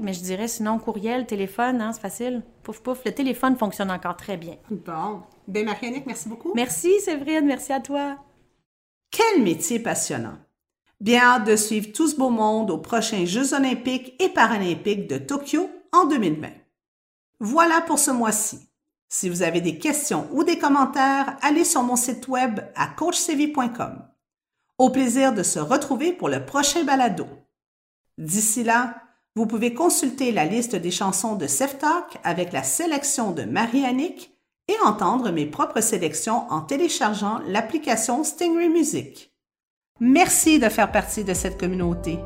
Mais 0.00 0.12
je 0.12 0.20
dirais 0.20 0.48
sinon 0.48 0.78
courriel, 0.78 1.26
téléphone, 1.26 1.80
hein, 1.80 1.92
c'est 1.92 2.00
facile. 2.00 2.42
Pouf, 2.62 2.80
pouf. 2.80 3.02
Le 3.04 3.12
téléphone 3.12 3.56
fonctionne 3.56 3.90
encore 3.90 4.16
très 4.16 4.36
bien. 4.36 4.56
Bon. 4.70 5.22
Ben, 5.48 5.64
marie 5.64 6.02
merci 6.06 6.28
beaucoup. 6.28 6.52
Merci, 6.54 7.00
Séverine. 7.00 7.46
Merci 7.46 7.72
à 7.72 7.80
toi. 7.80 8.16
Quel 9.10 9.42
métier 9.42 9.78
passionnant. 9.78 10.38
Bien 11.00 11.20
hâte 11.22 11.46
de 11.46 11.56
suivre 11.56 11.92
tout 11.92 12.08
ce 12.08 12.16
beau 12.16 12.30
monde 12.30 12.70
aux 12.70 12.78
prochains 12.78 13.26
Jeux 13.26 13.54
olympiques 13.54 14.14
et 14.20 14.30
paralympiques 14.30 15.08
de 15.08 15.18
Tokyo 15.18 15.68
en 15.96 16.06
2020. 16.06 16.48
Voilà 17.40 17.80
pour 17.80 17.98
ce 17.98 18.10
mois-ci. 18.10 18.60
Si 19.08 19.28
vous 19.28 19.42
avez 19.42 19.60
des 19.60 19.78
questions 19.78 20.28
ou 20.32 20.44
des 20.44 20.58
commentaires, 20.58 21.36
allez 21.42 21.64
sur 21.64 21.82
mon 21.82 21.96
site 21.96 22.28
web 22.28 22.60
à 22.74 22.88
coachsevi.com. 22.88 24.02
Au 24.78 24.90
plaisir 24.90 25.32
de 25.32 25.42
se 25.42 25.58
retrouver 25.58 26.12
pour 26.12 26.28
le 26.28 26.44
prochain 26.44 26.84
balado. 26.84 27.26
D'ici 28.18 28.64
là, 28.64 28.94
vous 29.34 29.46
pouvez 29.46 29.74
consulter 29.74 30.32
la 30.32 30.44
liste 30.44 30.76
des 30.76 30.90
chansons 30.90 31.36
de 31.36 31.46
Talk 31.46 32.18
avec 32.24 32.52
la 32.52 32.62
sélection 32.62 33.32
de 33.32 33.42
Marie-Annick 33.42 34.32
et 34.68 34.76
entendre 34.84 35.30
mes 35.30 35.46
propres 35.46 35.82
sélections 35.82 36.50
en 36.50 36.62
téléchargeant 36.62 37.40
l'application 37.46 38.24
Stingray 38.24 38.68
Music. 38.68 39.32
Merci 40.00 40.58
de 40.58 40.68
faire 40.68 40.90
partie 40.90 41.24
de 41.24 41.34
cette 41.34 41.58
communauté. 41.58 42.18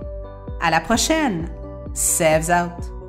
À 0.61 0.71
la 0.71 0.81
prochaine! 0.81 1.49
Saves 1.95 2.51
out! 2.51 3.00